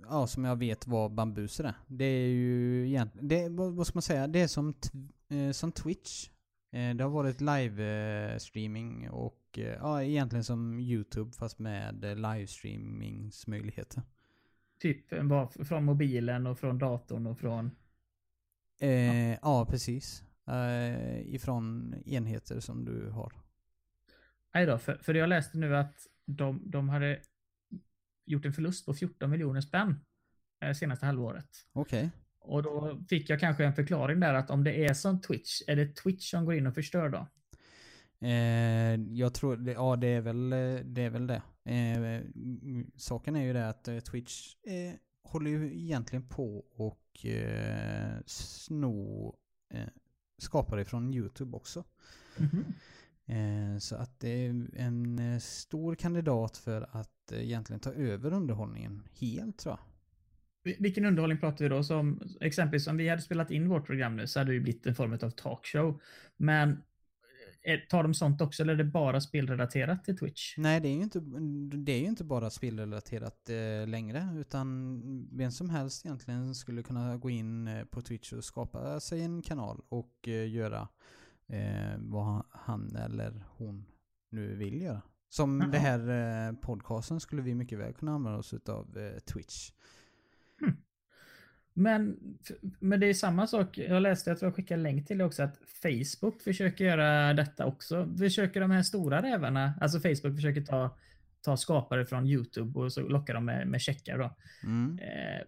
[0.09, 1.75] ja som jag vet vad bambuser är.
[1.87, 4.73] Det är ju egentligen, det, vad, ska man säga, det är som,
[5.53, 6.29] som Twitch.
[6.71, 14.01] Det har varit live-streaming och ja, egentligen som YouTube fast med livestreamingsmöjligheter.
[14.79, 17.71] Typ var från mobilen och från datorn och från...
[18.79, 19.67] Eh, ja.
[19.69, 20.23] precis.
[20.47, 23.33] Eh, ifrån enheter som du har.
[24.55, 27.19] Nej då, för, för jag läste nu att de, de hade
[28.25, 29.99] gjort en förlust på 14 miljoner spänn
[30.61, 31.49] eh, senaste halvåret.
[31.73, 32.11] Okej.
[32.39, 35.75] Och då fick jag kanske en förklaring där att om det är som Twitch, är
[35.75, 37.27] det Twitch som går in och förstör då?
[38.27, 40.49] Eh, jag tror, ja det är väl
[40.83, 41.01] det.
[41.01, 41.41] Är väl det.
[41.65, 44.93] Eh, mm, saken är ju det att eh, Twitch eh,
[45.23, 49.35] håller ju egentligen på och eh, sno
[49.73, 49.87] eh,
[50.37, 51.83] skapare från YouTube också.
[52.37, 52.59] Mhm.
[52.59, 52.94] Eh,
[53.79, 59.03] så att det är en eh, stor kandidat för att eh, egentligen ta över underhållningen
[59.19, 59.79] helt tror jag.
[60.71, 61.83] Vil- Vilken underhållning pratar vi då?
[61.83, 64.85] Som, exempelvis om vi hade spelat in vårt program nu så hade det ju blivit
[64.85, 66.01] en form av talkshow.
[66.37, 66.69] Men
[67.61, 70.57] eh, tar de sånt också eller är det bara spelrelaterat till Twitch?
[70.57, 71.19] Nej, det är ju inte,
[71.77, 74.27] det är inte bara spelrelaterat eh, längre.
[74.37, 75.01] Utan
[75.31, 79.41] vem som helst egentligen skulle kunna gå in eh, på Twitch och skapa sig en
[79.41, 80.87] kanal och eh, göra
[81.49, 83.85] eh, vad han- eller hon
[84.29, 85.01] nu vill göra.
[85.29, 85.69] Som Jaha.
[85.71, 89.71] det här eh, podcasten skulle vi mycket väl kunna använda oss av eh, Twitch.
[91.77, 92.17] Men,
[92.79, 93.77] men det är samma sak.
[93.77, 97.65] Jag läste, jag tror jag skickade länk till det också, att Facebook försöker göra detta
[97.65, 98.09] också.
[98.17, 100.97] Försöker de här stora rävarna, alltså Facebook försöker ta,
[101.41, 104.35] ta skapare från YouTube och så lockar de med, med checkar då.
[104.63, 104.99] Mm.
[104.99, 105.41] Eh,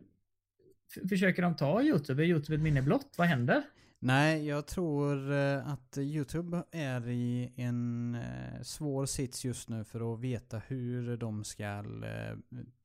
[1.09, 2.23] försöker de ta YouTube?
[2.23, 3.15] Är YouTube ett minne blott?
[3.17, 3.63] Vad händer?
[3.99, 10.13] Nej, jag tror eh, att Youtube är i en eh, svår sits just nu för
[10.13, 12.37] att veta hur de ska eh,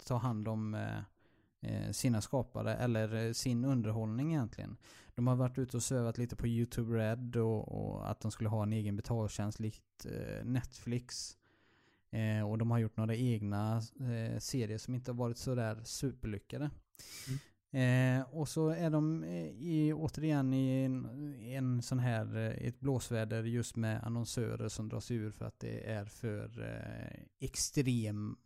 [0.06, 0.76] ta hand om
[1.90, 4.76] sina skapare, eller sin underhållning egentligen.
[5.14, 8.48] De har varit ute och sövat lite på Youtube Red och, och att de skulle
[8.48, 10.06] ha en egen betaltjänst likt
[10.44, 11.36] Netflix.
[12.12, 16.70] Eh, och de har gjort några egna eh, serier som inte har varit sådär superlyckade.
[17.28, 17.38] Mm.
[17.72, 22.80] Eh, och så är de eh, i, återigen i en, en sån här, eh, ett
[22.80, 28.38] blåsväder just med annonsörer som dras ur för att det är för eh, extremt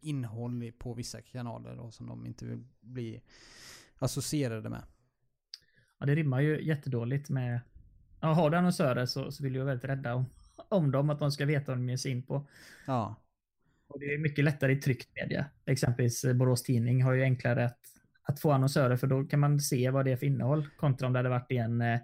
[0.00, 3.22] innehåll på vissa kanaler och som de inte vill bli
[3.98, 4.82] associerade med.
[5.98, 7.60] Ja, det rimmar ju jättedåligt med...
[8.20, 10.26] Ja, har du annonsörer så, så vill du vara väldigt rädda om,
[10.68, 12.48] om dem, att de ska veta vad de ger sig in på.
[12.86, 13.16] Ja,
[13.88, 15.46] Och det är mycket lättare i tryckt media.
[15.66, 17.80] Exempelvis Borås Tidning har ju enklare att,
[18.22, 21.12] att få annonsörer för då kan man se vad det är för innehåll kontra om
[21.12, 22.00] det hade varit i en eh,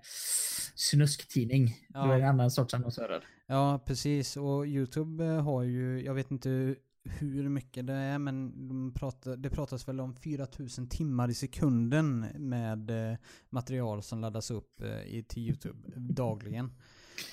[0.74, 1.66] snusktidning.
[1.88, 2.12] Då Ja.
[2.14, 3.24] är det en annan sorts annonsörer.
[3.46, 4.36] ja precis.
[4.36, 9.36] Och Youtube eh, har ju, jag vet inte hur mycket det är men de pratar,
[9.36, 13.16] det pratas väl om 4000 timmar i sekunden med eh,
[13.50, 16.72] material som laddas upp eh, i, till Youtube dagligen.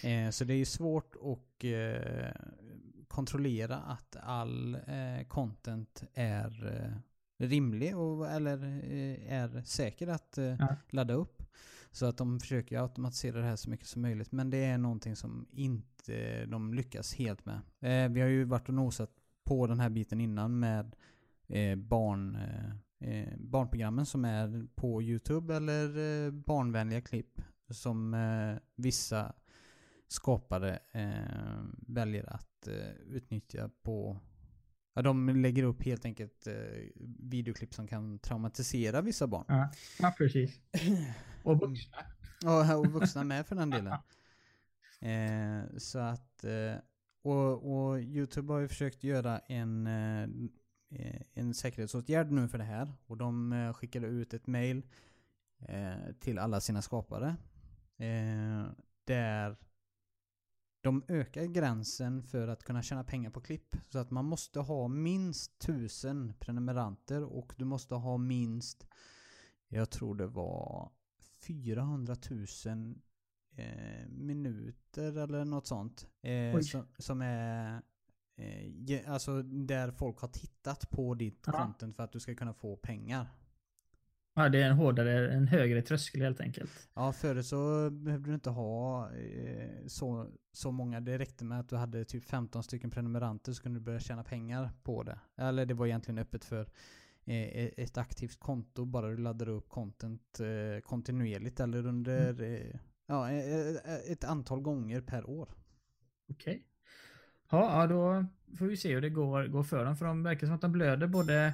[0.03, 2.31] Eh, så det är ju svårt att eh,
[3.07, 6.51] kontrollera att all eh, content är
[7.37, 10.75] rimlig och, eller eh, är säker att eh, Ja.
[10.89, 11.43] ladda upp.
[11.91, 14.31] Så att de försöker automatisera det här så mycket som möjligt.
[14.31, 17.61] Men det är någonting som inte de lyckas helt med.
[17.79, 19.11] Eh, vi har ju varit och nosat
[19.43, 20.95] på den här biten innan med
[21.77, 22.37] barn,
[23.37, 28.15] barnprogrammen som är på Youtube eller barnvänliga klipp som
[28.75, 29.33] vissa
[30.07, 30.79] skapare
[31.87, 32.67] väljer att
[33.07, 34.19] utnyttja på
[34.97, 36.53] Ja, de lägger upp helt enkelt eh,
[37.19, 39.45] videoklipp som kan traumatisera vissa barn.
[39.47, 39.69] Ja,
[39.99, 40.59] ja precis.
[41.43, 41.97] Och vuxna.
[42.41, 43.93] Ja, och vuxna med för den delen.
[45.01, 46.75] Eh, så att, eh,
[47.21, 50.23] och, och Youtube har ju försökt göra en, eh,
[50.89, 52.93] eh, en säkerhetsåtgärd nu för det här.
[53.07, 54.83] Och de eh, skickade ut ett mail
[56.19, 57.35] till alla sina skapare.
[59.05, 59.55] Där
[60.85, 63.75] de ökar gränsen för att kunna tjäna pengar på klipp.
[63.89, 68.87] Så att man måste ha minst tusen prenumeranter och du måste ha minst,
[69.67, 70.91] jag tror det var
[71.47, 72.15] 400
[72.65, 72.95] 000
[73.55, 76.07] eh, minuter eller något sånt.
[76.21, 77.81] Eh, som, som är
[78.35, 81.51] eh, alltså där folk har tittat på ditt Ja.
[81.51, 83.27] content för att du ska kunna få pengar.
[84.37, 86.89] Ja, det är en hårdare, en högre tröskel helt enkelt.
[86.93, 91.01] Ja, förut så behövde du inte ha eh, så, så många.
[91.01, 94.23] Det räckte med att du hade typ 15 stycken prenumeranter så kunde du börja tjäna
[94.23, 95.19] pengar på det.
[95.35, 96.61] Eller det var egentligen öppet för
[97.25, 103.31] eh, ett aktivt konto bara du laddar upp content eh, kontinuerligt eller under eh, ja,
[103.31, 105.49] eh, eh, ett antal gånger per år.
[106.29, 106.63] Okej.
[107.49, 108.25] Ja, ja, då
[108.57, 109.95] får vi se hur det går, går för dem.
[109.95, 111.53] För de verkar som att de blöder både...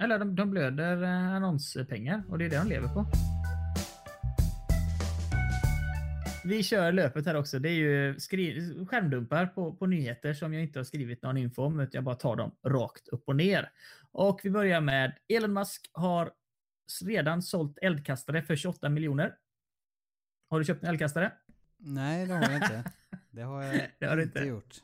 [0.00, 3.06] Eller de, de blöder eh, annonspengar och det är det de lever på.
[6.44, 7.58] Vi kör löpet här också.
[7.58, 11.62] Det är ju skri- skärmdumpar på, på nyheter som jag inte har skrivit någon info
[11.62, 13.70] om, utan jag bara tar dem rakt upp och ner.
[14.12, 16.30] Och vi börjar med Elon Musk har
[17.04, 19.34] redan sålt eldkastare för 28 miljoner.
[20.50, 21.32] Har du köpt en eldkastare?
[21.76, 22.84] Nej, det har jag inte.
[23.30, 24.48] Det har jag Det har inte inte.
[24.48, 24.74] gjort.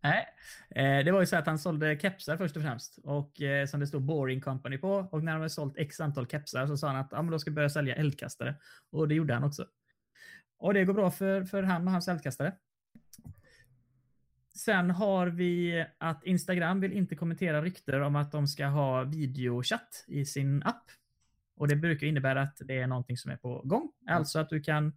[0.00, 0.26] Nej,
[0.70, 2.98] eh, det var ju så att han sålde kepsar först och främst.
[3.04, 4.90] Och eh, som det stod Boring Company på.
[4.90, 7.38] Och när de hade sålt x antal kepsar så sa han att ah, men då
[7.38, 8.54] ska jag börja sälja eldkastare.
[8.90, 9.66] Och det gjorde han också.
[10.58, 12.52] Och det går bra för, för han och hans eldkastare.
[14.54, 20.04] Sen har vi att Instagram vill inte kommentera rykter om att de ska ha videochatt
[20.06, 20.90] i sin app.
[21.56, 23.92] Och det brukar innebära att det är någonting som är på gång.
[24.06, 24.96] Alltså att du kan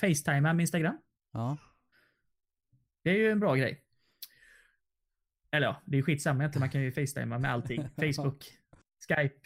[0.00, 0.98] facetima med Instagram.
[1.32, 1.56] Ja.
[3.02, 3.85] Det är ju en bra grej.
[5.56, 6.60] Eller ja, det är skitsamma egentligen.
[6.60, 7.88] Man kan ju facetima med allting.
[7.96, 8.44] Facebook,
[9.08, 9.40] Skype,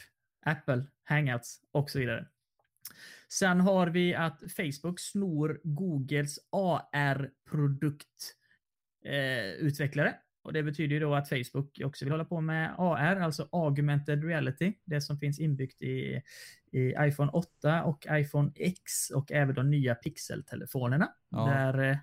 [0.47, 2.27] Apple, Hangouts och så vidare.
[3.29, 8.35] Sen har vi att Facebook snor Googles AR-produkt
[9.05, 10.15] eh, utvecklare.
[10.43, 14.25] Och det betyder ju då att Facebook också vill hålla på med AR, alltså augmented
[14.25, 14.73] reality.
[14.85, 16.23] Det som finns inbyggt i,
[16.73, 21.13] i iPhone 8 och iPhone X och även de nya Pixel-telefonerna.
[21.29, 21.47] Ja.
[21.47, 21.99] Där eh,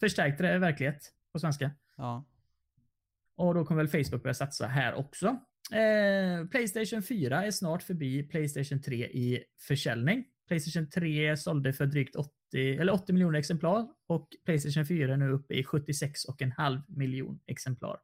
[0.00, 1.70] förstärkt verklighet på svenska.
[1.96, 2.24] Ja.
[3.38, 5.26] Och då kommer väl Facebook börja satsa här också.
[5.72, 10.24] Eh, Playstation 4 är snart förbi Playstation 3 i försäljning.
[10.48, 15.32] Playstation 3 sålde för drygt 80, eller 80 miljoner exemplar och Playstation 4 är nu
[15.32, 17.96] uppe i 76,5 miljon exemplar.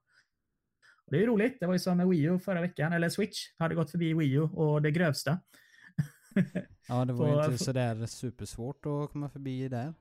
[1.07, 1.57] Och det är roligt.
[1.61, 4.32] Det var ju som med Wii U förra veckan, eller Switch hade gått förbi Wii
[4.32, 5.39] U och det grövsta.
[6.89, 9.95] ja, det var ju inte sådär supersvårt att komma förbi där.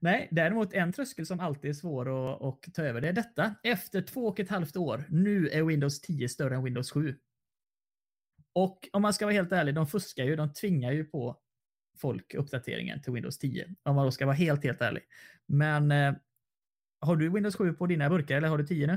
[0.00, 3.54] Nej, däremot en tröskel som alltid är svår att, att ta över, det är detta.
[3.62, 7.18] Efter två och ett halvt år, nu är Windows 10 större än Windows 7.
[8.52, 11.40] Och om man ska vara helt ärlig, de fuskar ju, de tvingar ju på
[11.98, 13.74] folk uppdateringen till Windows 10.
[13.82, 15.02] Om man då ska vara helt, helt ärlig.
[15.46, 16.14] Men eh,
[17.00, 18.92] har du Windows 7 på dina burkar eller har du 10 nu?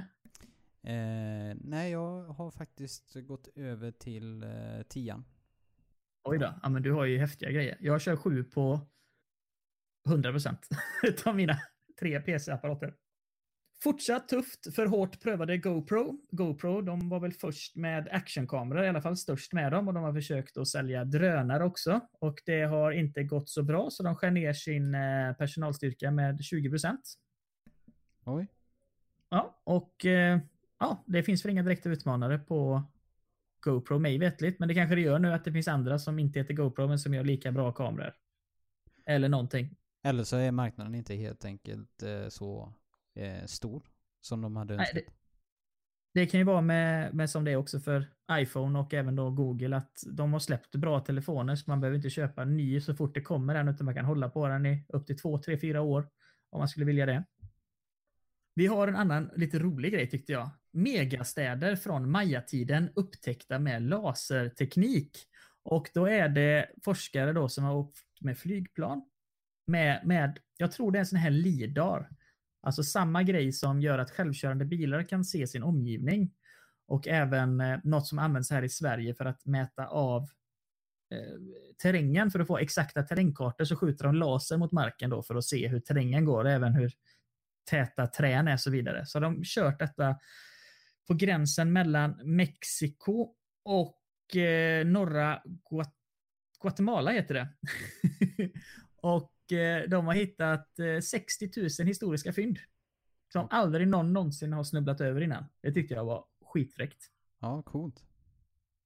[0.92, 5.24] Eh, nej, jag har faktiskt gått över till eh, 10.
[6.24, 7.78] Oj då, ja, men du har ju häftiga grejer.
[7.80, 8.80] Jag kör 7 på
[10.10, 10.58] 100%
[11.26, 11.58] av mina
[12.00, 12.94] tre PC-apparater.
[13.84, 16.18] Fortsatt tufft för hårt prövade GoPro.
[16.32, 20.04] GoPro, de var väl först med actionkameror, i alla fall störst med dem och de
[20.04, 22.00] har försökt att sälja drönare också.
[22.20, 26.40] Och det har inte gått så bra så de skär ner sin eh, personalstyrka med
[26.40, 26.98] 20%.
[28.26, 28.48] Oj.
[29.30, 30.40] Ja, och eh,
[30.80, 32.84] ja, det finns väl inga direkta utmanare på
[33.60, 36.40] GoPro mig vetligt, men det kanske det gör nu att det finns andra som inte
[36.40, 38.14] heter GoPro men som gör lika bra kameror.
[39.06, 39.76] Eller någonting.
[40.04, 42.74] Eller så är marknaden inte helt enkelt eh, så
[43.16, 43.84] eh, stor
[44.22, 44.94] som de hade önskat.
[44.94, 45.06] Nej,
[46.14, 49.16] det, det, kan ju vara med, med som det är också för iPhone och även
[49.16, 52.82] då Google att de har släppt bra telefoner så man behöver inte köpa en ny
[52.82, 55.38] så fort det kommer en utan man kan hålla på den i upp till två,
[55.38, 56.10] tre, fyra år
[56.50, 57.24] om man skulle vilja det.
[58.56, 60.50] Vi har en annan lite rolig grej tyckte jag.
[60.72, 65.18] Megastäder från Maya-tiden upptäckta med laserteknik.
[65.64, 69.11] Och då är det forskare då som har åkt med flygplan
[69.72, 72.10] med, med jag tror det är en sån här LIDAR.
[72.62, 76.34] Alltså samma grej som gör att självkörande bilar kan se sin omgivning.
[76.88, 80.22] Och även eh, något som används här i Sverige för att mäta av
[81.12, 81.40] eh,
[81.82, 82.32] terrängen.
[82.32, 85.68] För att få exakta terrängkartor så skjuter de laser mot marken då för att se
[85.68, 86.92] hur terrängen går, även hur
[87.70, 89.06] täta trän är och så vidare.
[89.06, 90.16] Så de har kört detta
[91.08, 95.94] på gränsen mellan Mexiko och eh, norra Guat
[96.62, 97.48] Guatemala heter det.
[99.02, 99.31] och
[99.88, 101.50] de har hittat eh, 60
[101.80, 102.60] 000 historiska fynd.
[103.34, 105.46] Som aldrig någon någonsin har snubblat över innan.
[105.62, 107.06] Det tyckte jag var skitfräckt.
[107.40, 108.04] Ja, coolt.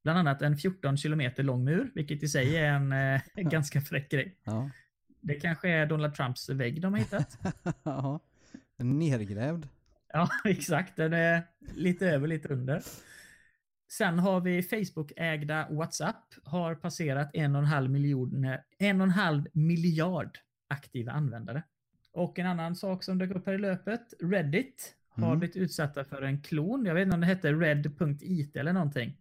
[0.03, 3.81] Bland annat en 14 kilometer lång mur, vilket i sig är en, eh, en ganska
[3.81, 4.37] fräck grej.
[4.43, 4.69] Ja.
[5.21, 7.37] Det kanske är Donald Trumps vägg de har hittat.
[7.83, 8.19] ja.
[8.77, 9.67] Nergrävd.
[10.13, 10.95] Ja, exakt.
[10.95, 11.43] Den är
[11.75, 12.81] lite över, lite under.
[13.91, 18.45] Sen har vi Facebook-ägda WhatsApp har passerat en och en halv miljon,
[18.77, 20.37] en och en halv miljard
[20.67, 21.63] aktiva användare.
[22.11, 25.39] Och en annan sak som dök upp här i löpet, Reddit har Mm.
[25.39, 26.85] blivit utsatta för en klon.
[26.85, 29.17] Jag vet inte om det hette red.it eller någonting.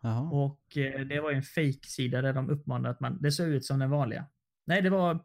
[0.00, 0.30] Jaha.
[0.30, 3.64] Och eh, det var ju en fake-sida där de uppmanade att man, det såg ut
[3.64, 4.26] som den vanliga.
[4.64, 5.18] Nej, det var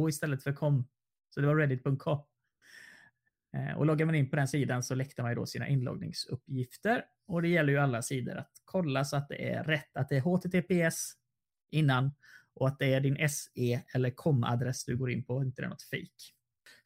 [0.00, 0.88] .co istället för .com.
[1.30, 2.18] Så det var reddit.com.
[3.56, 7.04] Eh, Och loggar man in på den sidan så läckte man ju då sina inloggningsuppgifter.
[7.26, 10.16] Och det gäller ju alla sidor att kolla så att det är rätt, att det
[10.16, 11.12] är HTTPS
[11.70, 12.10] innan
[12.54, 15.70] och att det är din SE eller COM-adress du går in på, inte det är
[15.70, 16.34] något fejk.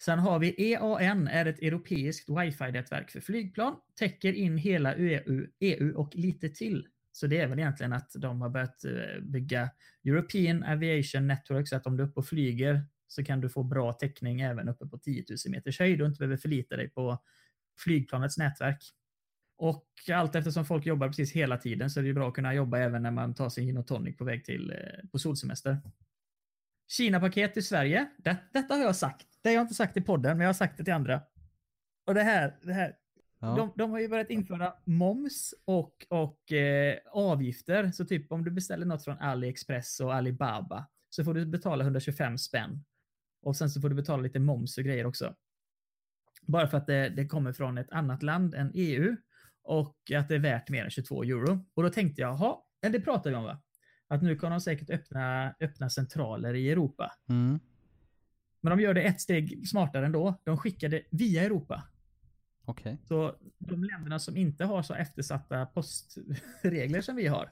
[0.05, 5.97] Sen har vi EAN, är ett europeiskt wifi-nätverk för flygplan, täcker in hela EU, EU
[5.97, 6.87] och lite till.
[7.13, 9.71] Så det är väl egentligen att de har börjat eh, bygga
[10.05, 13.63] European Aviation Network så att om du är uppe och flyger så kan du få
[13.63, 17.19] bra täckning även uppe på 10 000 meters höjd och inte behöver förlita dig på
[17.79, 18.85] flygplanets nätverk.
[19.59, 22.55] Och allt eftersom folk jobbar precis hela tiden så är det ju bra att kunna
[22.55, 25.79] jobba även när man tar sin gin och tonic på väg till eh, på solsemester.
[26.89, 28.09] Kina-paket till Sverige.
[28.19, 29.27] Det, detta har jag sagt.
[29.43, 31.23] Det har jag inte sagt i podden, men jag har sagt det till andra.
[32.07, 32.97] Och det här, det här
[33.41, 33.57] Ja.
[33.57, 37.91] de, de har ju börjat införa moms och, och eh, avgifter.
[37.91, 42.39] Så typ om du beställer något från AliExpress och Alibaba så får du betala 125
[42.39, 42.85] spänn.
[43.43, 45.35] Och sen så får du betala lite moms och grejer också.
[46.43, 49.17] Bara för att det, det kommer från ett annat land än EU
[49.69, 51.65] och att det är värt mer än 22 euro.
[51.75, 53.63] Och då tänkte jag, jaha, ja, det pratar vi om va?
[54.09, 57.13] Att nu kan de säkert öppna, öppna centraler i Europa.
[57.29, 57.61] Mm.
[58.61, 60.41] Men de gör det ett steg smartare ändå.
[60.45, 61.83] De skickar det via Europa.
[62.65, 62.99] Okej.
[63.05, 67.51] Så de länderna som inte har så eftersatta postregler som vi har,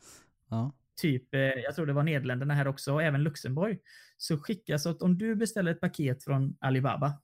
[0.48, 0.72] Ja.
[1.00, 3.78] typ, eh, jag tror det var Nederländerna här också, och även Luxemburg,
[4.16, 7.22] så skickas att om du beställer ett paket från Alibaba,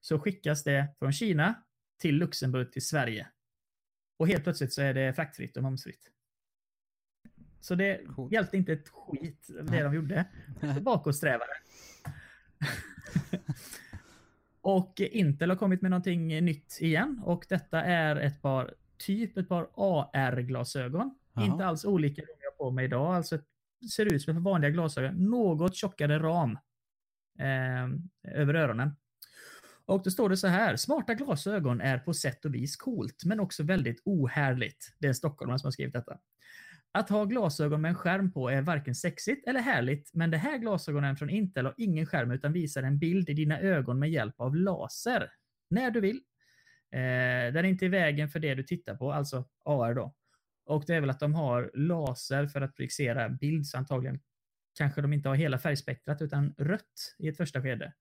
[0.00, 1.54] så skickas det från Kina
[2.00, 3.28] till Luxemburg till Sverige.
[4.16, 6.10] Och helt plötsligt så är det fraktfritt och momsfritt.
[7.60, 8.32] Så det Coolt.
[8.32, 10.24] hjälpte inte ett skit, det de gjorde.
[10.80, 11.48] Bakåtsträvare.
[14.60, 19.48] Och Intel har kommit med någonting nytt igen och detta är ett par, typ ett
[19.48, 21.18] par AR-glasögon.
[21.40, 23.46] Inte alls olika de jag har på mig idag, alltså ett-
[23.96, 25.14] ser ut som ett vanliga glasögon.
[25.30, 26.58] Något tjockare ram
[27.38, 27.88] eh,
[28.34, 28.96] över öronen.
[29.86, 33.40] Och då står det så här, smarta glasögon är på sätt och vis coolt, men
[33.40, 34.94] också väldigt ohärligt.
[34.98, 36.18] Det är en stockholmare som har skrivit detta.
[36.92, 40.58] Att ha glasögon med en skärm på är varken sexigt eller härligt, men det här
[40.58, 44.40] glasögonen från Intel har ingen skärm utan visar en bild i dina ögon med hjälp
[44.40, 45.30] av laser.
[45.70, 46.20] När du vill.
[46.92, 50.14] Eh, den är inte i vägen för det du tittar på, alltså AR då.
[50.66, 54.20] Och det är väl att de har laser för att projicera bild, så antagligen
[54.78, 57.92] kanske de inte har hela färgspektrat utan rött i ett första skede.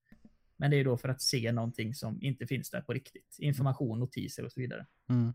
[0.58, 3.36] Men det är då för att se någonting som inte finns där på riktigt.
[3.40, 4.86] Information, notiser och så vidare.
[5.10, 5.34] Mm.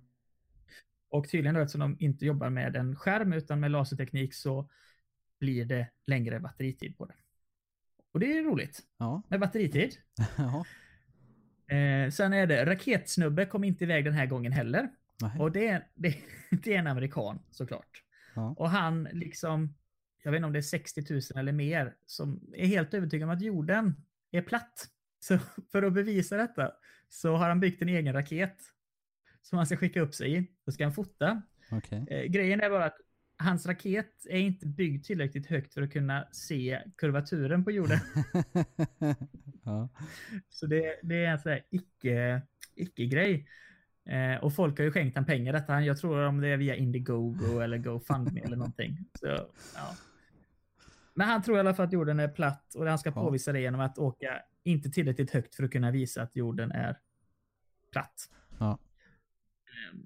[1.09, 4.69] Och tydligen då eftersom de inte jobbar med en skärm utan med laserteknik så
[5.41, 7.15] blir det längre batteritid på det.
[8.13, 9.23] Och det är roligt Ja.
[9.29, 9.97] med batteritid.
[10.37, 10.65] ja.
[11.77, 14.89] Eh, sen är det raketsnubbe kom inte iväg den här gången heller.
[15.21, 15.39] Nej.
[15.39, 16.17] Och det är, det,
[16.51, 18.05] det är en amerikan såklart.
[18.35, 18.55] Ja.
[18.59, 19.75] Och han liksom,
[20.23, 23.37] jag vet inte om det är 60 000 eller mer, som är helt övertygad om
[23.37, 23.95] att jorden
[24.31, 24.89] är platt.
[25.21, 25.39] Så
[25.73, 26.73] för att bevisa detta
[27.09, 28.57] så har han byggt en egen raket
[29.43, 30.47] som han ska skicka upp sig i.
[30.67, 31.43] Då ska han fota.
[31.71, 32.07] Okej.
[32.11, 32.97] Eh, grejen är bara att
[33.39, 37.99] hans raket är inte byggd tillräckligt högt för att kunna se kurvaturen på jorden.
[39.65, 39.89] ja.
[40.49, 42.43] Så det, det är en sån här icke,
[42.75, 43.47] icke-grej.
[44.05, 45.81] Eh, och folk har ju skänkt han pengar detta.
[45.83, 48.99] Jag tror om det är via Indiegogo eller GoFundMe eller någonting.
[49.21, 49.27] Så,
[49.75, 49.97] ja.
[51.15, 53.15] Men han tror i alla fall att jorden är platt och han ska Ja.
[53.15, 56.99] påvisa det genom att åka inte tillräckligt högt för att kunna visa att jorden är
[57.93, 58.31] platt.
[58.59, 58.79] Ja.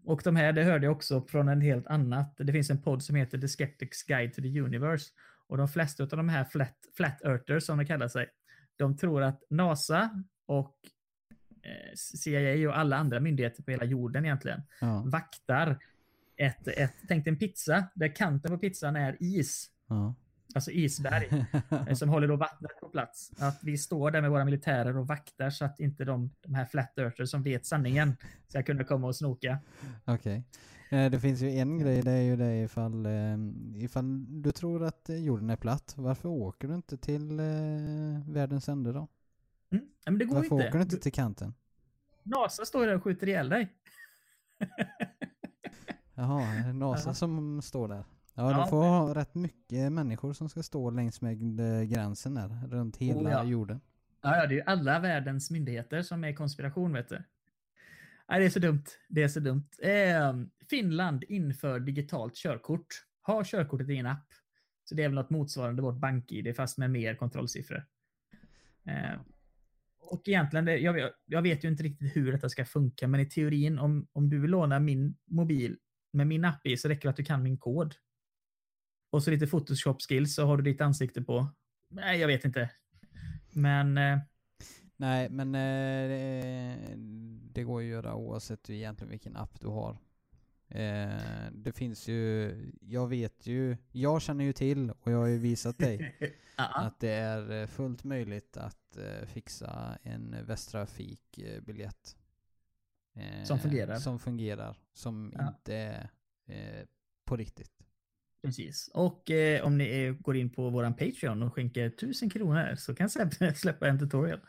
[0.04, 2.34] Och de här, det hörde jag också från en helt annat.
[2.38, 5.10] Det finns en podd som heter The Skeptics Guide to the Universe.
[5.46, 8.28] Och de flesta av de här flat, flat earthers som de kallar sig,
[8.76, 10.76] de tror att NASA och
[11.62, 15.02] eh, CIA och alla andra myndigheter på hela jorden egentligen Ja.
[15.06, 15.78] vaktar
[16.36, 20.14] ett, ett, tänk en pizza där kanten på pizzan är is, Ja.
[20.54, 21.46] Alltså isberg,
[21.88, 23.30] eh, som håller då vattnet på plats.
[23.38, 26.64] Att vi står där med våra militärer och vaktar så att inte de, de här
[26.66, 28.16] flat earthers som vet sanningen
[28.48, 29.58] ska kunna komma och snoka.
[30.04, 30.44] Okej.
[30.90, 33.36] Eh, Det finns ju en grej, det är ju det ifall, eh,
[33.74, 37.40] ifall du tror att jorden är platt, varför åker du inte till
[38.26, 39.08] världens ände då?
[39.72, 39.84] Mm.
[40.04, 40.68] Men det går Varför inte.
[40.68, 41.54] åker du inte till kanten?
[42.22, 43.72] NASA står där och skjuter ihjäl dig.
[46.14, 47.14] Jaha, är det NASA Ja.
[47.14, 48.04] som står där?
[48.34, 52.34] Ja, Ja, de får ha rätt mycket människor som ska stå längs med eh, gränsen
[52.34, 53.44] där, runt hela Oh, ja.
[53.44, 53.80] jorden.
[54.22, 57.22] Ja, ja, det är ju alla världens myndigheter som är konspiration, vet du.
[58.28, 58.84] Nej, det är så dumt.
[59.08, 59.68] Det är så dumt.
[59.82, 60.34] Eh,
[60.70, 62.86] Finland inför digitalt körkort.
[63.22, 64.26] Har körkortet i en app.
[64.84, 67.86] Så det är väl något motsvarande vårt bank-id fast med mer kontrollsiffror.
[68.86, 69.20] Eh,
[70.00, 73.26] och egentligen, det, jag, jag vet ju inte riktigt hur detta ska funka, men i
[73.26, 75.76] teorin om, om du vill låna min mobil
[76.12, 77.94] med min app i så räcker det att du kan min kod.
[79.14, 81.46] Och så lite Photoshop-skills så har du ditt ansikte på.
[81.88, 82.70] Nej, jag vet inte.
[83.52, 84.18] Men eh,
[84.96, 86.96] Nej, men eh,
[87.52, 89.96] det, går ju att göra oavsett egentligen vilken app du har.
[90.68, 95.38] Eh, det finns ju, jag vet ju, jag känner ju till och jag har ju
[95.38, 96.16] visat dig
[96.56, 102.16] att det är eh, fullt möjligt att eh, fixa en Västtrafik-biljett.
[103.14, 103.96] Eh, Som fungerar.
[103.96, 105.48] Som fungerar, som Ja.
[105.48, 106.10] inte är
[106.46, 106.86] eh,
[107.24, 107.83] på riktigt.
[108.44, 108.90] Precis.
[108.94, 112.94] Och eh, om ni eh, går in på våran Patreon och skänker 1000 kronor så
[112.94, 114.40] kan Sebbe släppa en tutorial.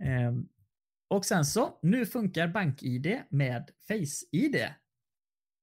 [0.00, 0.48] Ehm,
[1.08, 4.56] och sen så, nu funkar BankID med Face-ID.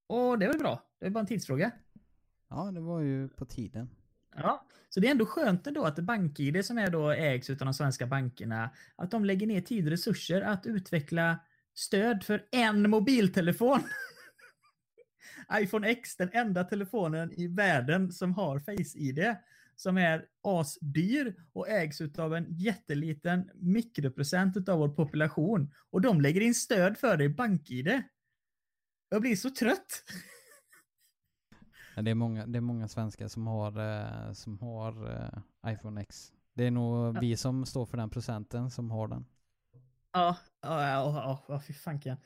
[0.08, 0.84] Och det är väl bra?
[0.99, 1.72] Det är bara en tidsfråga.
[2.49, 3.89] Ja, det var ju på tiden.
[4.36, 7.74] Ja, så det är ändå skönt ändå att BankID som är då ägs av de
[7.74, 11.39] svenska bankerna, att de lägger ner tid och resurser att utveckla
[11.74, 13.80] stöd för en mobiltelefon.
[15.53, 19.36] iPhone X, den enda telefonen i världen som har Face-ID,
[19.76, 25.73] som är asdyr och ägs av en jätteliten mikroprocent av vår population.
[25.89, 28.01] Och de lägger in stöd för det i BankID.
[29.09, 30.03] Jag blir så trött.
[31.95, 36.32] Det, är många, det är många svenskar som har, eh, som har eh, iPhone X.
[36.53, 37.19] Det är nog Ja.
[37.21, 39.26] vi som står för den procenten som har den.
[40.11, 42.17] Ja, ja, ja, ja, ja fy fanken.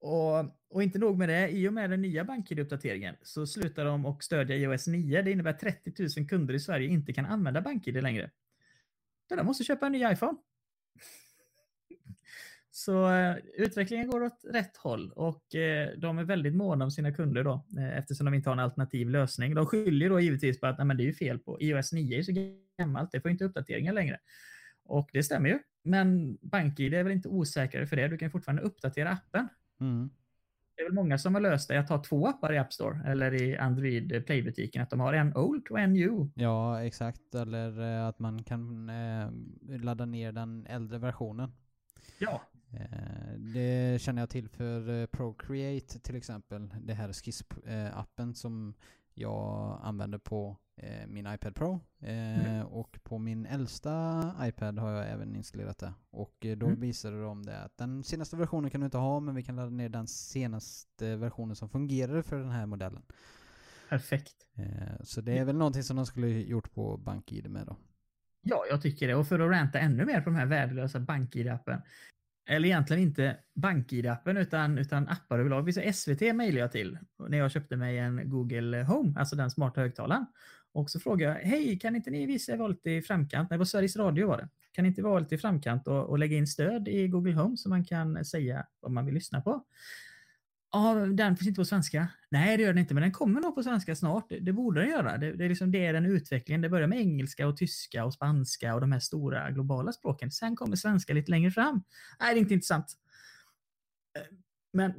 [0.00, 0.38] Och,
[0.70, 4.24] och inte nog med det, i och med den nya BankID-uppdateringen så slutar de och
[4.24, 5.22] stödja iOS 9.
[5.22, 8.30] Det innebär att 30 000 kunder i Sverige inte kan använda BankID längre.
[9.28, 10.38] Så de måste köpa en ny iPhone.
[12.70, 17.12] Så eh, utvecklingen går åt rätt håll och eh, de är väldigt måna om sina
[17.12, 19.54] kunder då eh, eftersom de inte har en alternativ lösning.
[19.54, 22.18] De skyller då givetvis på att nej, men det är ju fel på iOS 9
[22.18, 22.32] är så
[22.78, 24.18] gammalt, det får inte uppdateringar längre.
[24.84, 25.58] Och det stämmer ju.
[25.84, 28.08] Men BankID är väl inte osäkrare för det.
[28.08, 29.48] Du kan fortfarande uppdatera appen.
[29.80, 30.10] Mm.
[30.76, 33.02] Det är väl många som har löst det att ha två appar i App Store
[33.06, 34.82] eller i Android Play-butiken.
[34.82, 36.30] Att de har en Old och en New.
[36.34, 37.34] Ja, exakt.
[37.34, 39.30] Eller eh, att man kan eh,
[39.78, 41.52] ladda ner den äldre versionen.
[42.18, 46.74] Ja, Eh, det känner jag till för eh, Procreate till exempel.
[46.80, 48.74] Det här Skiss-appen som
[49.14, 51.80] jag använder på eh, min iPad Pro.
[52.02, 52.66] Eh, Mm.
[52.66, 55.92] Och på min äldsta iPad har jag även installerat det.
[56.10, 56.80] Och eh, då Mm.
[56.80, 59.70] visade de det att den senaste versionen kan du inte ha men vi kan ladda
[59.70, 63.02] ner den senaste versionen som fungerar för den här modellen.
[63.88, 64.34] perfekt.
[64.56, 67.76] Eh, så det är väl någonting som de skulle gjort på BankID med då.
[68.42, 69.14] Ja, jag tycker det.
[69.14, 71.82] Och för att ranta ännu mer på de här värdelösa BankID-appen.
[72.50, 75.94] Eller egentligen inte BankID-appen utan, utan appar överlag.
[75.94, 76.98] SVT mejlade jag till
[77.28, 80.26] när jag köpte mig en Google Home, alltså den smarta högtalaren.
[80.72, 83.50] Och så frågade jag, hej, kan inte ni visa er vara lite i framkant?
[83.50, 84.48] Nej, var Sveriges Radio var det.
[84.72, 87.56] Kan ni inte vara lite i framkant och, och lägga in stöd i Google Home
[87.56, 89.64] så man kan säga vad man vill lyssna på?
[90.72, 92.08] Ja, den finns inte på svenska.
[92.30, 94.28] Nej, det gör den inte, men den kommer nog på svenska snart.
[94.28, 95.18] Det, det borde den göra.
[95.18, 96.60] Det, det är liksom det är den utvecklingen.
[96.60, 100.30] Det börjar med engelska och tyska och spanska och de här stora globala språken.
[100.30, 101.82] Sen kommer svenska lite längre fram.
[102.20, 102.92] Nej, det är inte intressant.
[104.16, 104.36] Eh,
[104.72, 104.92] men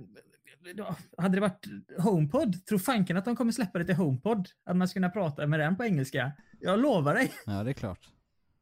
[1.17, 1.65] hade det varit
[1.97, 4.47] HomePod, tror fanken att de kommer släppa det till HomePod?
[4.65, 6.31] Att man ska kunna prata med den på engelska?
[6.59, 7.31] Jag lovar dig.
[7.45, 8.09] Ja, det är klart.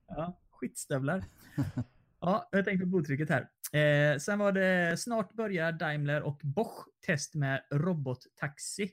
[0.07, 1.23] Ja, skitstövlar.
[2.21, 3.41] ja, jag tänkte på blodtrycket här.
[3.81, 8.91] Eh, sen var det snart börjar Daimler och Bosch test med robottaxi.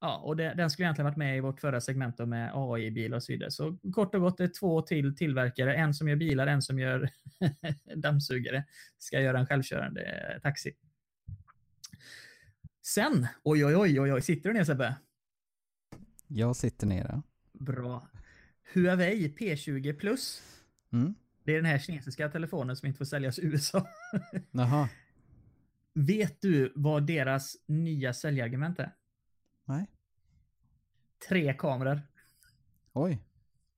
[0.00, 3.16] Ja, och det, den skulle egentligen varit med i vårt förra segment då med AI-bilar
[3.16, 3.50] och så vidare.
[3.50, 5.74] Så kort och gott, det är två till tillverkare.
[5.74, 7.10] En som gör bilar, en som gör
[7.96, 8.64] dammsugare.
[8.98, 10.72] Ska göra en självkörande taxi.
[12.94, 14.22] Sen, oj oj oj oj, oj.
[14.22, 14.94] sitter du ner Sebbe?
[16.26, 17.22] Jag sitter nere.
[17.52, 18.08] Bra.
[18.74, 20.42] Huawei P20 Plus.
[20.92, 21.14] Mm.
[21.44, 23.86] Det är den här kinesiska telefonen som inte får säljas i USA.
[24.50, 24.88] Jaha.
[25.94, 28.94] Vet du vad deras nya säljargument är?
[29.64, 29.86] Nej.
[31.28, 32.00] Tre kameror.
[32.92, 33.18] Oj.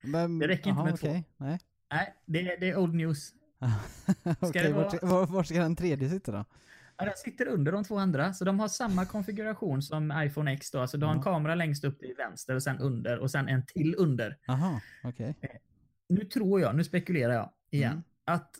[0.01, 1.07] Men, Det räcker inte aha, med två.
[1.07, 1.23] okej.
[1.37, 1.59] Nej.
[1.91, 3.33] Nej, det, är- det är old news.
[4.39, 6.45] Okej, vara- var, var ska den tredje sitta då?
[7.03, 10.71] Ja, den sitter under de två andra, så de har samma konfiguration som iPhone X.
[10.71, 10.79] Då.
[10.79, 13.65] Alltså, du har en kamera längst upp till vänster och sen under och sen en
[13.65, 14.37] till under.
[14.45, 15.35] Jaha, okej.
[16.09, 18.03] Nu tror jag, nu spekulerar jag igen, Mm.
[18.25, 18.55] att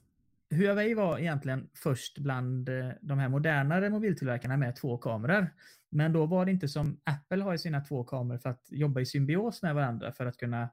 [0.51, 5.47] Huawei var egentligen först bland eh, de här modernare mobiltillverkarna med två kameror.
[5.89, 9.01] Men då var det inte som Apple har i sina två kameror för att jobba
[9.01, 10.69] i symbios med varandra för att kunna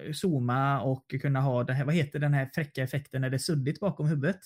[0.00, 3.36] eh, zooma och kunna ha det här, vad heter den här fräcka effekten när det
[3.36, 4.40] är suddigt bakom huvudet?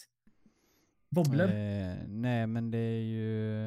[1.15, 1.49] Wobbler?
[1.49, 3.65] Eh, nej, men det är ju...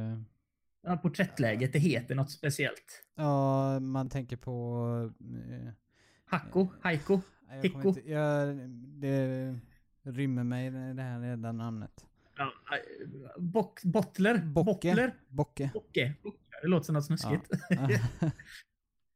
[0.83, 3.03] Ja, porträttläget, det heter något speciellt.
[3.15, 5.11] Ja, man tänker på...
[5.19, 5.69] Eh,
[6.25, 7.19] Hacko, Haiko.
[7.49, 7.87] jag Hicko.
[7.87, 8.55] inte, jag,
[9.01, 9.59] det
[10.03, 12.05] rymmer mig det här redan namnet.
[12.37, 14.37] Ja, eh, bok, bottler.
[14.37, 14.89] Bocke.
[14.89, 15.13] Bottler.
[15.27, 15.69] Bocke.
[15.73, 16.13] Bocke.
[16.61, 17.49] Det låter som något snuskigt.
[17.69, 17.89] Ja.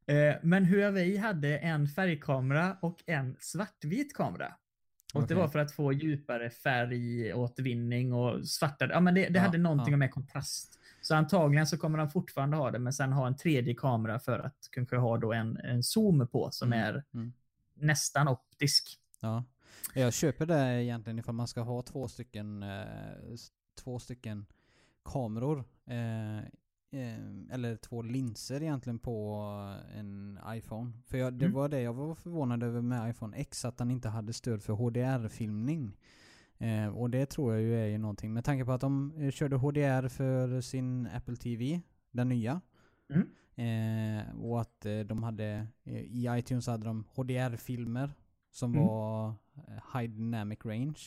[0.06, 4.54] Eh, Men Huawei hade en färgkamera och en svartvit kamera.
[5.12, 5.36] Och det Okej.
[5.36, 8.90] var för att få djupare färgåtervinning och svartare.
[8.92, 9.96] Ja, men det, det Ja, hade någonting ja.
[9.98, 10.78] med kontrast.
[11.02, 14.38] Så antagligen så kommer de fortfarande ha det, men sen ha en tredje kamera för
[14.38, 17.32] att kanske ha då en, en zoom på som Mm, är mm.
[17.74, 18.98] nästan optisk.
[19.20, 19.44] Ja.
[19.94, 22.86] Jag köper det egentligen ifall man ska ha två stycken, eh,
[23.84, 24.46] två stycken
[25.04, 25.64] kameror.
[25.86, 26.44] Eh,
[27.50, 29.36] eller två linser egentligen på
[29.96, 30.92] en iPhone.
[31.06, 31.54] För jag, det Mm.
[31.56, 34.72] var det jag var förvånad över med iPhone X, att den inte hade stöd för
[34.72, 35.96] HDR-filmning.
[36.58, 38.32] Eh, och det tror jag ju är ju någonting.
[38.32, 41.80] Med tanke på att de eh, körde HDR för sin Apple TV,
[42.10, 42.60] den nya.
[43.14, 43.28] Mm.
[43.56, 48.10] Eh, och att eh, de hade, eh, i iTunes hade de HDR-filmer
[48.50, 48.86] som Mm.
[48.86, 50.98] var eh, High Dynamic Range.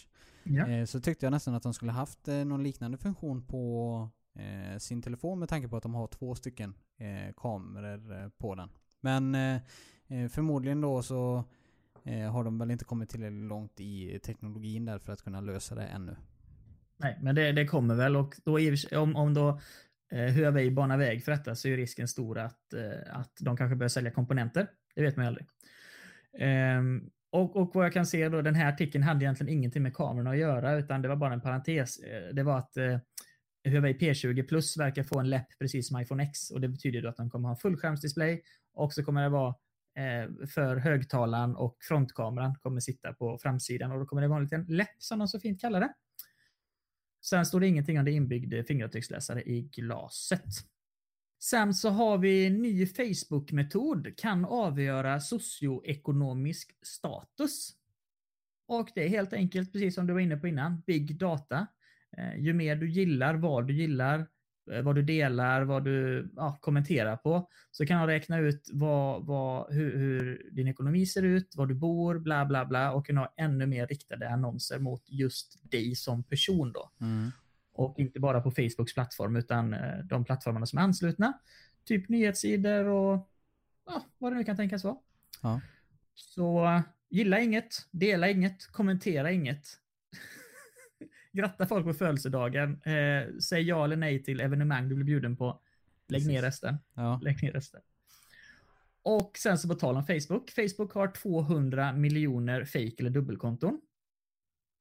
[0.43, 0.67] Ja.
[0.67, 4.77] Eh, så tyckte jag nästan att de skulle haft eh, någon liknande funktion på eh,
[4.77, 8.69] sin telefon med tanke på att de har två stycken eh, kameror eh, på den.
[9.01, 9.55] Men eh,
[10.07, 11.43] eh, förmodligen då så
[12.03, 15.75] eh, har de väl inte kommit tillräckligt långt i teknologin där för att kunna lösa
[15.75, 16.15] det ännu.
[16.97, 19.59] Nej, men det, det kommer väl och då i och för sig- om, om då
[20.11, 23.75] eh, Huawei banar väg för detta så är risken stor att, eh, att de kanske
[23.75, 24.67] börjar sälja komponenter.
[24.95, 25.47] Det vet man ju aldrig.
[26.39, 29.93] Ehm, och, och vad jag kan se då, den här artikeln hade egentligen ingenting med
[29.95, 31.99] kamerorna att göra utan det var bara en parentes.
[32.33, 32.99] Det var att eh,
[33.65, 37.09] Huawei P20 Plus verkar få en läpp precis som iPhone X och det betyder då
[37.09, 38.43] att de kommer ha fullskärmsdisplay
[38.73, 39.55] och så kommer det vara
[39.95, 44.43] eh, för högtalaren och frontkameran kommer sitta på framsidan och då kommer det vara en
[44.43, 45.93] liten läpp som de så fint kallar det.
[47.25, 50.49] Sen står det ingenting om det inbyggd fingeravtrycksläsare i glaset.
[51.39, 57.69] Sen så har vi en ny Facebook-metod kan avgöra socioekonomisk status.
[58.67, 61.67] Och det är helt enkelt, precis som du var inne på innan, big data.
[62.17, 64.27] Eh, ju mer du gillar, vad du gillar,
[64.71, 69.25] eh, vad du delar, vad du ja, kommenterar på, så kan de räkna ut vad,
[69.25, 73.21] vad, hur, hur, din ekonomi ser ut, var du bor, bla bla bla och kunna
[73.21, 76.91] ha ännu mer riktade annonser mot just dig som person då.
[77.01, 77.31] Mm.
[77.73, 81.39] Och inte bara på Facebooks plattform utan eh, de plattformarna som är anslutna.
[81.85, 83.29] Typ nyhetssidor och
[83.85, 84.97] ja, vad det nu kan tänkas vara.
[85.41, 85.61] Ja.
[86.13, 89.79] Så gilla inget, dela inget, kommentera inget.
[91.35, 92.81] Gratta folk på födelsedagen.
[92.81, 95.61] Eh, säg ja eller nej till evenemang du blir bjuden på.
[96.07, 96.27] Lägg Precis.
[96.27, 96.77] ner resten.
[96.93, 97.19] Ja.
[97.23, 97.81] Lägg ner resten.
[99.03, 100.51] Och sen så på tal om Facebook.
[100.51, 103.81] Facebook har 200 miljoner fake eller dubbelkonton.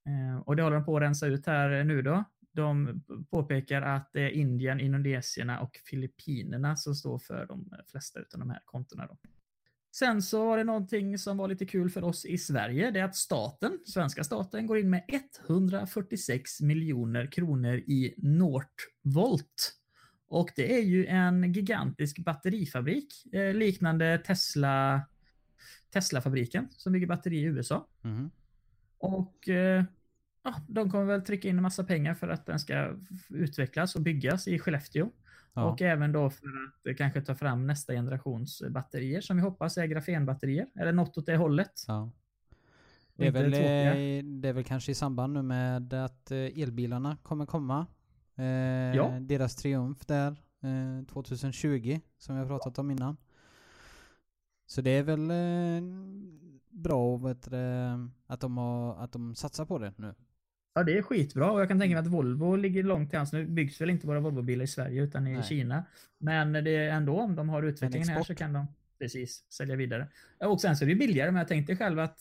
[0.06, 2.24] Eh, och det håller de på att rensa ut här nu då.
[2.52, 8.38] De påpekar att det är Indien, Indonesierna och Filippinerna som står för de flesta av
[8.38, 9.06] de här kontona.
[9.06, 9.16] Då.
[9.94, 12.90] Sen så var det någonting som var lite kul för oss i Sverige.
[12.90, 15.04] Det är att staten, svenska staten, går in med
[15.48, 19.72] 146 miljoner kronor i Northvolt.
[20.28, 25.02] Och det är ju en gigantisk batterifabrik eh, liknande Tesla
[25.92, 27.88] Tesla-fabriken som bygger batteri i USA.
[28.02, 28.30] Mhm.
[28.98, 29.84] Och eh,
[30.44, 32.96] ja, de kommer väl trycka in en massa pengar för att den ska
[33.28, 35.10] utvecklas och byggas i Skellefteå.
[35.54, 35.64] Ja.
[35.64, 39.78] Och även då för att eh, kanske ta fram nästa generations batterier som vi hoppas
[39.78, 40.66] är grafenbatterier.
[40.80, 41.72] Eller något åt det hållet.
[41.86, 42.10] Ja.
[43.16, 47.16] Det är, väl, eh, det är väl kanske i samband nu med att eh, elbilarna
[47.22, 47.86] kommer komma.
[48.36, 48.44] Eh,
[48.96, 49.18] Ja.
[49.20, 50.30] Deras triumf där
[50.62, 53.16] eh, 2020 som vi har pratat om innan.
[54.66, 55.88] Så det är väl eh,
[56.70, 57.56] bra vet du,
[58.26, 60.14] att, de har, att de satsar på det nu.
[60.74, 63.32] Ja, det är skitbra och jag kan tänka mig att Volvo ligger långt till hands.
[63.32, 65.42] Nu byggs väl inte våra Volvobilar i Sverige utan i Nej.
[65.42, 65.84] Kina.
[66.18, 68.66] Men det är ändå, om de har utvecklingen här så kan de
[68.98, 70.08] precis sälja vidare.
[70.44, 72.18] Och sen så är det billigare, men jag tänkte själv att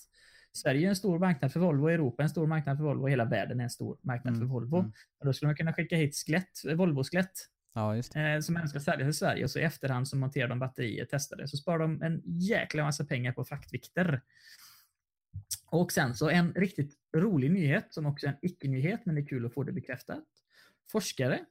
[0.51, 3.25] Sverige är en stor marknad för Volvo, Europa är en stor marknad för Volvo, hela
[3.25, 4.77] världen är en stor marknad Mm, för Volvo.
[4.79, 4.91] mm.
[5.19, 7.31] Och då skulle man kunna skicka hit skelett, eh, Volvo-skelett
[7.75, 8.33] Ja, just det.
[8.33, 11.07] eh, som ändå ska säljas i Sverige och så i efterhand så monterar de batterier,
[11.11, 14.21] testar det, så sparar de en jäkla massa pengar på fraktvikter.
[15.65, 19.25] Och sen så en riktigt rolig nyhet som också är en icke-nyhet, men det är
[19.25, 20.23] kul att få det bekräftat.
[20.91, 21.45] Forskare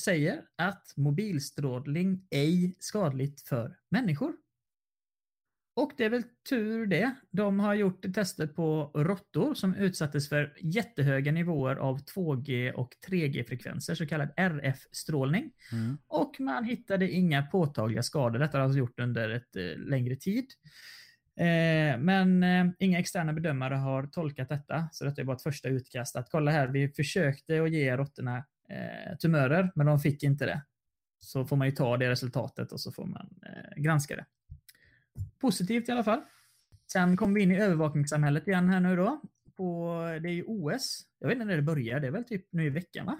[0.00, 4.32] säger att mobilstrålning ej skadligt för människor.
[5.76, 7.14] Och det är väl tur det.
[7.30, 13.94] De har gjort tester på råttor som utsattes för jättehöga nivåer av 2G och 3G-frekvenser,
[13.94, 15.50] så kallad RF-strålning.
[15.72, 15.98] Mm.
[16.06, 18.38] Och man hittade inga påtagliga skador.
[18.38, 20.46] Detta har alltså gjort under ett eh, längre tid.
[21.36, 25.68] Eh, men eh, inga externa bedömare har tolkat detta, så detta är bara ett första
[25.68, 26.16] utkast.
[26.16, 28.36] Att kolla här, vi försökte att ge råttorna
[28.68, 30.62] eh, tumörer, men de fick inte det.
[31.20, 33.28] Så får man ju ta det resultatet och så får man
[33.76, 34.26] granska det.
[35.40, 36.20] Positivt i alla fall.
[36.92, 39.20] Sen kom vi in i övervakningssamhället igen här nu då.
[39.56, 41.06] På, det är ju OS.
[41.18, 43.18] Jag vet inte när det börjar, det är väl typ nu i veckan va?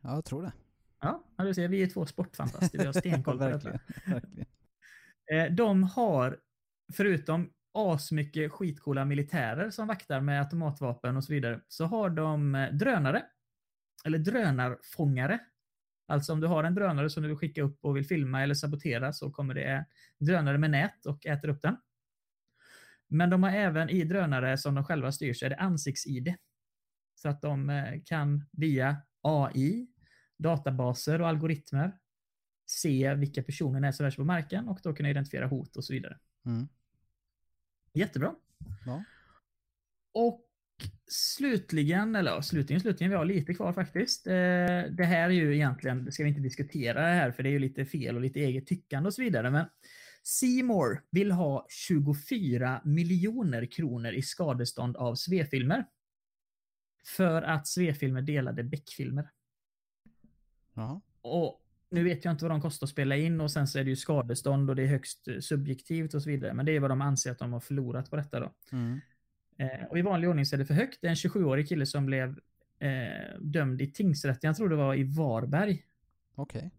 [0.00, 0.52] Ja, jag tror det.
[1.00, 2.78] Ja, du ser, vi är två sportfantaster.
[2.78, 3.70] Vi har stenkoll på detta.
[3.70, 4.12] verkligen.
[4.14, 4.46] verkligen.
[5.32, 6.38] Eh, De har,
[6.92, 12.72] förutom asmycket skitcoola militärer som vaktar med automatvapen och så vidare, så har de eh,
[12.72, 13.24] drönare.
[14.04, 15.38] Eller drönarfångare.
[16.08, 18.54] Alltså om du har en drönare som du vill skicka upp och vill filma eller
[18.54, 19.86] sabotera så kommer det
[20.18, 21.76] drönare med nät och äter upp den.
[23.08, 26.34] Men de har även i drönare som de själva styr så är det ansikts-id.
[27.14, 29.88] Så att de eh, kan via AI,
[30.38, 31.98] databaser och algoritmer
[32.66, 35.84] se vilka personer är som rör sig på marken och då kunna identifiera hot och
[35.84, 36.18] så vidare.
[36.46, 36.68] Mm.
[37.92, 38.34] Jättebra.
[38.86, 39.04] Ja.
[40.12, 40.44] Och
[41.10, 44.26] slutligen, eller ja, slutligen, slutligen, vi har lite kvar faktiskt.
[44.26, 44.32] Eh,
[44.90, 47.52] det här är ju egentligen, det ska vi inte diskutera det här för det är
[47.52, 49.50] ju lite fel och lite eget tyckande och så vidare.
[49.50, 49.66] Men
[50.22, 55.84] Seymour vill ha 24 miljoner kronor i skadestånd av Svefilmer.
[57.16, 59.30] För att Svefilmer delade Beck-filmer.
[60.74, 61.00] Jaha.
[61.20, 63.84] Och nu vet jag inte vad de kostar att spela in och sen så är
[63.84, 66.54] det ju skadestånd och det är högst eh, subjektivt och så vidare.
[66.54, 68.52] Men det är vad de anser att de har förlorat på detta då.
[68.72, 69.00] Mm.
[69.56, 70.98] Eh, och i vanlig ordning så är det för högt.
[71.00, 72.40] Det är en 27-årig kille som blev
[72.78, 75.84] eh, dömd i tingsrätten, jag tror det var i Varberg.
[76.34, 76.70] Okej.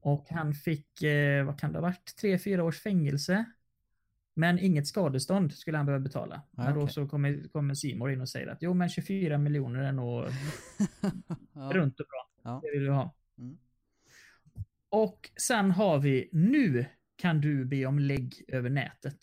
[0.00, 3.44] Och han fick, eh, vad kan det ha varit, 3-4 års fängelse.
[4.34, 6.42] Men inget skadestånd skulle han behöva betala.
[6.50, 9.80] Ja, men då så kommer, kommer Simon in och säger att jo men 24 miljoner
[9.80, 10.24] är nog
[11.52, 11.70] ja.
[11.72, 12.28] runt och bra.
[12.42, 12.60] Ja.
[12.62, 13.14] Det vill vi ha.
[13.38, 13.58] Mm.
[14.90, 16.86] Och sen har vi nu
[17.16, 19.18] kan du be om lägg över nätet.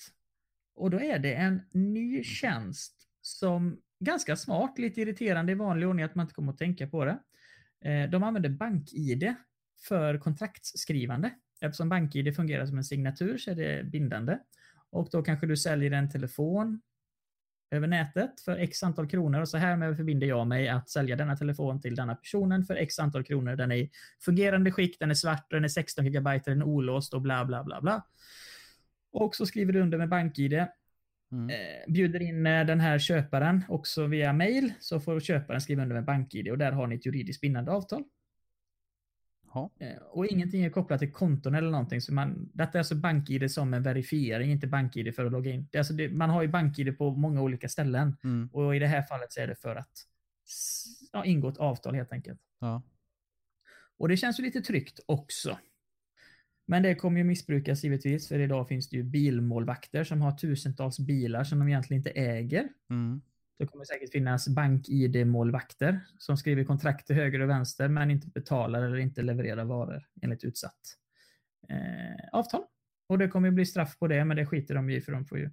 [0.75, 6.05] Och då är det en ny tjänst som ganska smart, lite irriterande i vanlig ordning
[6.05, 7.19] att man inte kommer att tänka på det.
[7.89, 9.35] Eh, de använder BankID
[9.87, 11.31] för kontraktsskrivande.
[11.61, 14.39] Eftersom BankID fungerar som en signatur så är det bindande.
[14.89, 16.81] Och då kanske du säljer en telefon
[17.71, 21.15] över nätet för x antal kronor och så här med förbinder jag mig att sälja
[21.15, 23.55] denna telefon till denna personen för x antal kronor.
[23.55, 23.91] Den är i
[24.25, 27.63] fungerande skick, den är svart, den är 16 GB, den är olåst och bla bla
[27.63, 28.05] bla bla.
[29.11, 30.65] Och så skriver du under med BankID.
[31.31, 31.49] Mm.
[31.49, 35.95] Eh, bjuder in eh, den här köparen också via mail så får köparen skriva under
[35.95, 38.03] med BankID och där har ni ett juridiskt bindande avtal.
[39.55, 39.69] Ja.
[39.79, 42.01] Eh, Och ingenting är kopplat till konton eller någonting.
[42.01, 45.67] Så man, detta är alltså BankID som en verifiering, inte BankID för att logga in.
[45.71, 48.17] Det är alltså det, man har ju BankID på många olika ställen.
[48.23, 48.49] Mm.
[48.53, 49.91] Och i det här fallet så är det för att
[51.11, 52.39] ja, ingå ett avtal helt enkelt.
[52.59, 52.83] Ja.
[53.97, 55.57] Och det känns ju lite tryggt också.
[56.67, 60.99] Men det kommer ju missbrukas givetvis, för idag finns det ju bilmålvakter som har tusentals
[60.99, 62.69] bilar som de egentligen inte äger.
[62.89, 63.21] Mm.
[63.57, 68.81] Det kommer säkert finnas bank-id-målvakter som skriver kontrakt till höger och vänster men inte betalar
[68.81, 70.79] eller inte levererar varor enligt utsatt
[71.69, 72.63] eh, avtal.
[73.09, 75.25] Och det kommer ju bli straff på det, men det skiter de i för de
[75.25, 75.51] får ju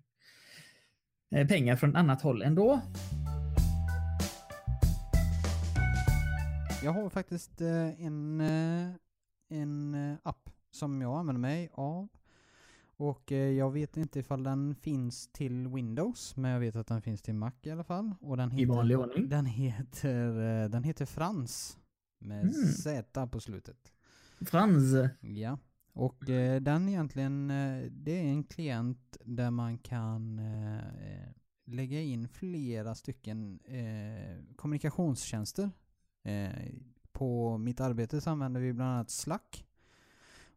[1.35, 2.81] eh, pengar från annat håll ändå.
[6.85, 8.95] Jag har faktiskt eh, en, eh,
[9.49, 12.09] en eh, app som jag använder mig av.
[12.97, 17.03] Och eh, jag vet inte ifall den finns till Windows, men jag vet att den
[17.03, 18.15] finns till Mac i alla fall.
[18.21, 19.29] Och den I heter, vanlig ordning.
[19.29, 21.79] Den heter, eh, den heter Frans.
[22.19, 22.53] Med Mm.
[22.55, 23.93] Z på slutet.
[24.41, 24.95] Frans.
[25.21, 25.59] Ja.
[25.93, 27.49] Och eh, den egentligen,
[27.91, 30.41] det är en klient där man kan
[31.65, 33.61] lägga in flera stycken
[34.57, 35.71] kommunikationstjänster.
[37.13, 39.65] På mitt arbete så använder vi bland annat Slack.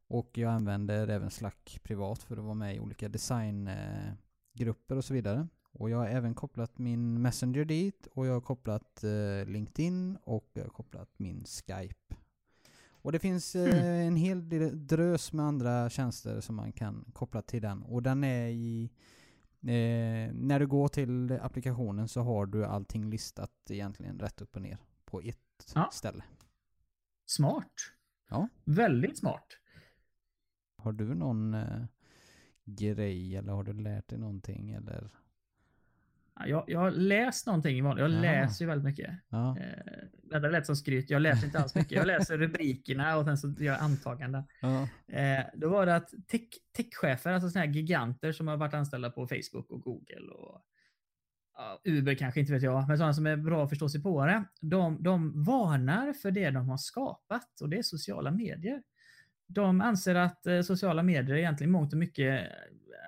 [0.08, 4.18] Och jag använder även Slack privat för att vara med i olika designgrupper
[4.54, 5.48] grupper och så vidare.
[5.72, 10.50] Och jag har även kopplat min Messenger dit och jag har kopplat eh, LinkedIn och
[10.54, 12.16] jag har kopplat min Skype.
[12.88, 17.42] Och det finns eh, en hel del drös med andra tjänster som man kan koppla
[17.42, 17.84] till den.
[17.84, 18.92] Och den är i...
[19.62, 24.62] Eh, när du går till applikationen så har du allting listat egentligen rätt upp och
[24.62, 25.38] ner på ett
[25.76, 25.90] Ja.
[25.92, 26.24] ställe.
[27.26, 27.72] Smart.
[28.30, 28.48] Ja.
[28.64, 29.48] Väldigt smart.
[30.78, 31.84] Har du någon eh,
[32.66, 35.10] grej eller har du lärt dig någonting eller?
[36.40, 38.04] Ja, Jag, jag har läst någonting i vanlig.
[38.04, 38.22] Jag Ja.
[38.22, 39.14] läser ju väldigt mycket.
[39.30, 39.58] Ja.
[39.60, 41.10] Eh, det lät som skryt.
[41.10, 41.92] Jag läser inte alls mycket.
[41.92, 44.44] Jag läser rubrikerna och sen så gör jag antaganden.
[44.62, 44.88] ja.
[45.08, 46.42] Eh, då var det att tech,
[46.76, 50.62] techchefer, alltså sådana här giganter som har varit anställda på Facebook och Google och
[51.58, 54.26] ja, Uber kanske, inte vet jag, men sådana som är bra att förstå sig på
[54.26, 54.44] det.
[54.62, 58.84] De, de varnar för det de har skapat och det är sociala medier.
[59.48, 62.52] De anser att eh, sociala medier egentligen i mångt och mycket, eh,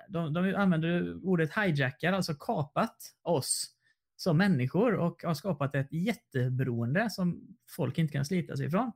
[0.09, 3.73] de, de använder ordet hijackar, alltså kapat oss
[4.15, 8.91] som människor och har skapat ett jätteberoende som folk inte kan slita sig ifrån.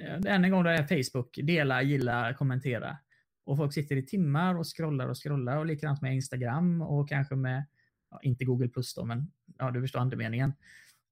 [0.00, 2.96] Eh, än en gång då är Facebook, dela, gilla, kommentera.
[3.44, 7.34] Och folk sitter i timmar och scrollar och scrollar och likadant med Instagram och kanske
[7.36, 7.66] med,
[8.10, 10.52] ja, inte Google Plus då, men ja, du förstår andemeningen.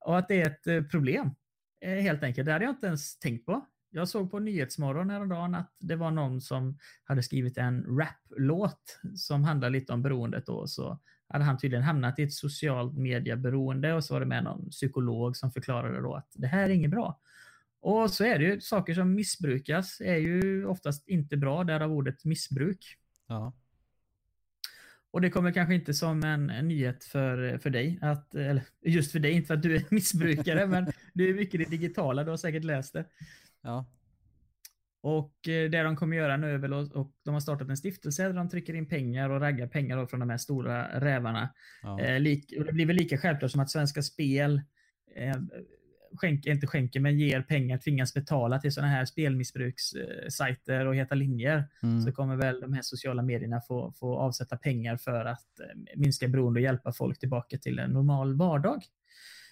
[0.00, 1.34] Och att det är ett problem,
[1.80, 2.46] helt enkelt.
[2.46, 3.66] Det hade jag inte ens tänkt på.
[3.94, 9.44] Jag såg på Nyhetsmorgon häromdagen att det var någon som hade skrivit en rap-låt som
[9.44, 10.66] handlar lite om beroendet då.
[10.66, 10.98] Så
[11.28, 15.36] hade han tydligen hamnat i ett socialt medieberoende och så var det med någon psykolog
[15.36, 17.20] som förklarade då att det här är inget bra.
[17.80, 22.24] Och så är det ju, saker som missbrukas är ju oftast inte bra, därav ordet
[22.24, 22.98] missbruk.
[23.26, 23.52] ja.
[25.10, 29.18] Och det kommer kanske inte som en, nyhet för, för dig, att, eller just för
[29.18, 32.30] dig, inte för att du är missbrukare, men du är mycket i det digitala, du
[32.30, 33.04] har säkert läst det.
[33.62, 33.86] Ja.
[35.02, 37.76] Och eh, det de kommer göra nu är väl, och, och de har startat en
[37.76, 41.54] stiftelse där de trycker in pengar och raggar pengar då från de här stora rävarna.
[41.82, 42.00] ja.
[42.00, 44.62] Eh, lik, och det blir väl lika självklart som att Svenska Spel
[45.16, 45.36] eh,
[46.16, 51.68] skänker, inte skänker, men ger pengar, tvingas betala till sådana här spelmissbrukssajter och heta linjer.
[51.82, 52.00] Mm.
[52.00, 56.28] Så kommer väl de här sociala medierna få, få avsätta pengar för att eh, minska
[56.28, 58.82] beroende och hjälpa folk tillbaka till en normal vardag.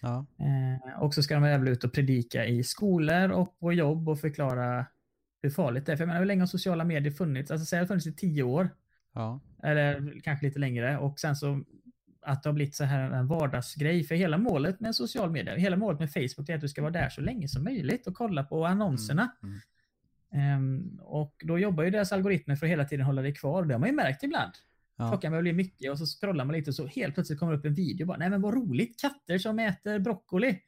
[0.01, 0.27] Ja.
[0.39, 4.21] Eh, och så ska de även ut och predika i skolor och på jobb och
[4.21, 4.87] förklara
[5.43, 5.97] hur farligt det är.
[5.97, 7.51] För jag menar, hur länge har sociala medier funnits?
[7.51, 8.71] Alltså säg att det funnits i tio år.
[9.15, 9.41] ja.
[9.63, 10.99] Eller kanske lite längre.
[10.99, 11.65] Och sen så
[12.23, 14.05] att det har blivit så här en vardagsgrej.
[14.05, 16.93] För hela målet med social media, hela målet med Facebook är att du ska vara
[16.93, 19.31] där så länge som möjligt och kolla på annonserna.
[19.43, 19.61] Mm.
[20.33, 23.65] Ehm, och då jobbar ju deras algoritmer för att hela tiden hålla dig kvar.
[23.65, 24.53] Det har man ju märkt ibland.
[25.01, 25.09] Ja.
[25.09, 27.59] Klockan börjar bli mycket och så scrollar man lite och så helt plötsligt kommer det
[27.59, 28.07] upp en video.
[28.07, 30.59] Bara, Nej men vad roligt, katter som äter broccoli.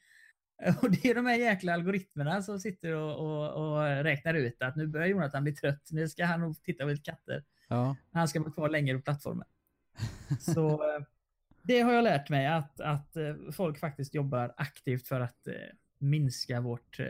[0.82, 4.76] Och det är de här jäkla algoritmerna som sitter och, och, och räknar ut att
[4.76, 5.88] nu börjar Jonathan bli trött.
[5.90, 7.44] Nu ska han nog titta på lite katter.
[7.68, 7.96] ja.
[8.12, 9.46] Han ska vara kvar längre på plattformen.
[10.40, 11.04] Så eh,
[11.62, 15.54] det har jag lärt mig att, att eh, folk faktiskt jobbar aktivt för att eh,
[15.98, 17.00] minska vårt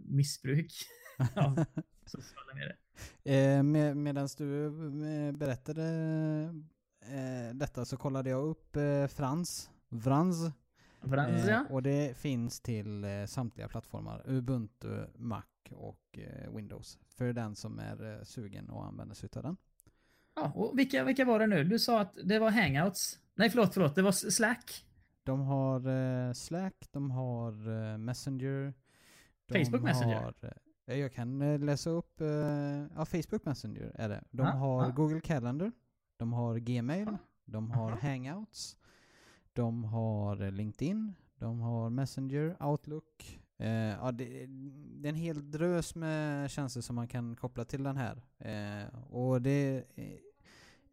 [0.00, 0.72] missbruk
[1.34, 1.64] av
[2.10, 2.76] sociala medier.
[3.24, 5.84] Eh, med, Medan du eh, berättade
[7.00, 9.70] eh, detta så kollade jag upp eh, Frans.
[9.88, 10.52] Vrans,
[11.46, 11.66] ja.
[11.66, 14.22] Eh, och det finns till eh, samtliga plattformar.
[14.26, 16.18] Ubuntu, Mac och
[16.50, 16.98] Windows.
[17.08, 19.56] För den som är sugen och använder sig utav den.
[20.34, 21.64] ja och vilka, vilka var det nu?
[21.64, 23.18] Du sa att det var hangouts.
[23.34, 23.94] Nej, förlåt, förlåt.
[23.94, 24.86] Det var Slack.
[25.22, 27.52] De har Slack, de har
[27.96, 28.74] Messenger.
[29.46, 30.22] De Facebook Messenger?
[30.22, 30.34] Har,
[30.96, 32.28] jag kan eh, läsa upp, eh,
[32.96, 34.24] ja Facebook Messenger är det.
[34.30, 34.92] De har.
[34.92, 35.72] Google Calendar,
[36.16, 37.90] de har Gmail, de har.
[37.90, 38.76] Hangouts,
[39.52, 43.40] de har eh, LinkedIn, de har Messenger, Outlook.
[43.58, 44.46] Eh, ja, det,
[45.00, 48.22] det är en hel drös med tjänster som man kan koppla till den här.
[48.38, 50.18] Eh, och det eh,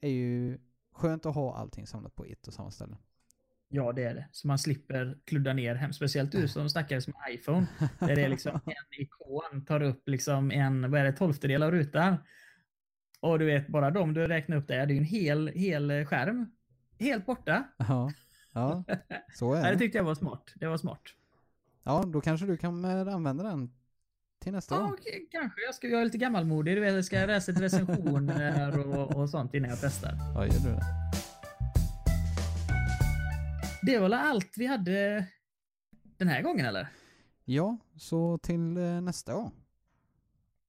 [0.01, 0.59] är ju
[0.91, 2.97] skönt att ha allting samlat på ett och samma ställe.
[3.69, 4.27] Ja, det är det.
[4.31, 5.93] Så man slipper kludda ner hem.
[5.93, 7.67] Speciellt du som snackades med iPhone.
[7.99, 11.71] Där det är liksom en ikon tar upp liksom en, vad är det, tolftedel av
[11.71, 12.15] rutan.
[13.19, 16.05] Och du vet, bara de du räknar upp där, det är ju en hel, hel
[16.05, 16.51] skärm.
[16.99, 17.63] Helt borta.
[17.77, 18.11] Ja,
[18.53, 18.83] ja
[19.35, 19.77] så är det det.
[19.77, 20.51] tyckte jag var smart.
[20.55, 21.01] Det var smart.
[21.83, 23.71] Ja, då kanske du kan eh, använda den
[24.43, 24.91] till nästa Ja, gång.
[24.93, 25.61] okej, kanske.
[25.61, 26.75] Jag, ska, är lite gammalmodig.
[26.77, 30.13] Du vet, jag ska läsa ett recensioner och, och sånt innan jag testar.
[30.35, 30.81] Ja, gör du det?
[33.87, 35.25] Det var allt vi hade
[36.17, 36.87] den här gången, eller?
[37.45, 39.51] Ja, så till eh, nästa gång.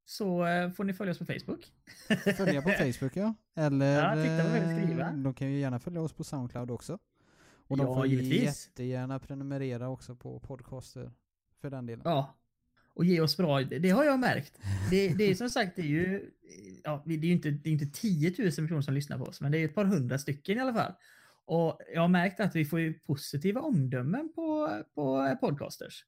[0.05, 1.73] Så eh, får ni följa oss på Facebook.
[2.37, 3.35] Följa på Facebook ja.
[3.55, 5.09] Eller Ja, titta vad vi vill skriva.
[5.09, 6.99] eh, de kan ju gärna följa oss på Soundcloud också.
[7.69, 8.43] Och de Ja, får givetvis.
[8.43, 11.13] jättegärna prenumerera också på podcaster.
[11.61, 12.03] För den delen.
[12.05, 12.35] Ja.
[12.95, 14.59] Och ge oss bra, det har jag märkt.
[14.91, 16.31] Det, det är som sagt, det är ju,
[16.85, 19.41] ja, det är ju inte, det är inte 10 000 personer som lyssnar på oss,
[19.41, 20.93] men det är ett par hundra stycken i alla fall.
[21.49, 26.05] Och jag har märkt att vi får ju positiva omdömen på, på podcasters.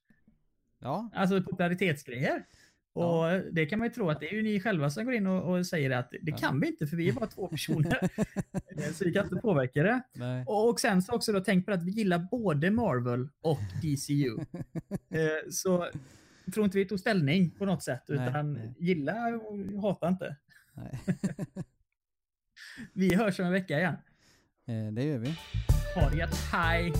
[0.79, 2.45] Ja, Alltså popularitetsgrejer.
[2.93, 3.41] Och Ja.
[3.51, 5.51] det kan man ju tro att det är ju ni själva som går in och,
[5.57, 6.37] och säger att det Ja.
[6.37, 7.97] kan vi inte för vi är bara två personer.
[8.93, 10.01] så vi kan inte påverka det.
[10.13, 10.43] nej.
[10.47, 14.37] Och, sen så också då tänk på att vi gillar både Marvel och DCU.
[15.09, 15.87] eh, så
[16.53, 18.73] tror inte vi tog ställning på något sätt Nej, utan nej.
[18.79, 20.35] gilla och hata inte.
[20.73, 20.99] nej.
[22.93, 23.95] Vi hörs om en vecka igen.
[24.71, 25.35] Eh, det gör vi.
[25.95, 26.93] Ha det gött, hej!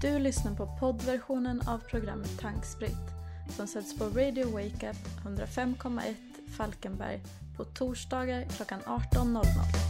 [0.00, 3.10] Du lyssnar på poddversionen av programmet Tankspritt
[3.48, 6.14] som sätts på Radio Wake Up 105,1
[6.56, 7.20] Falkenberg
[7.56, 9.83] på torsdagar klockan 18.00.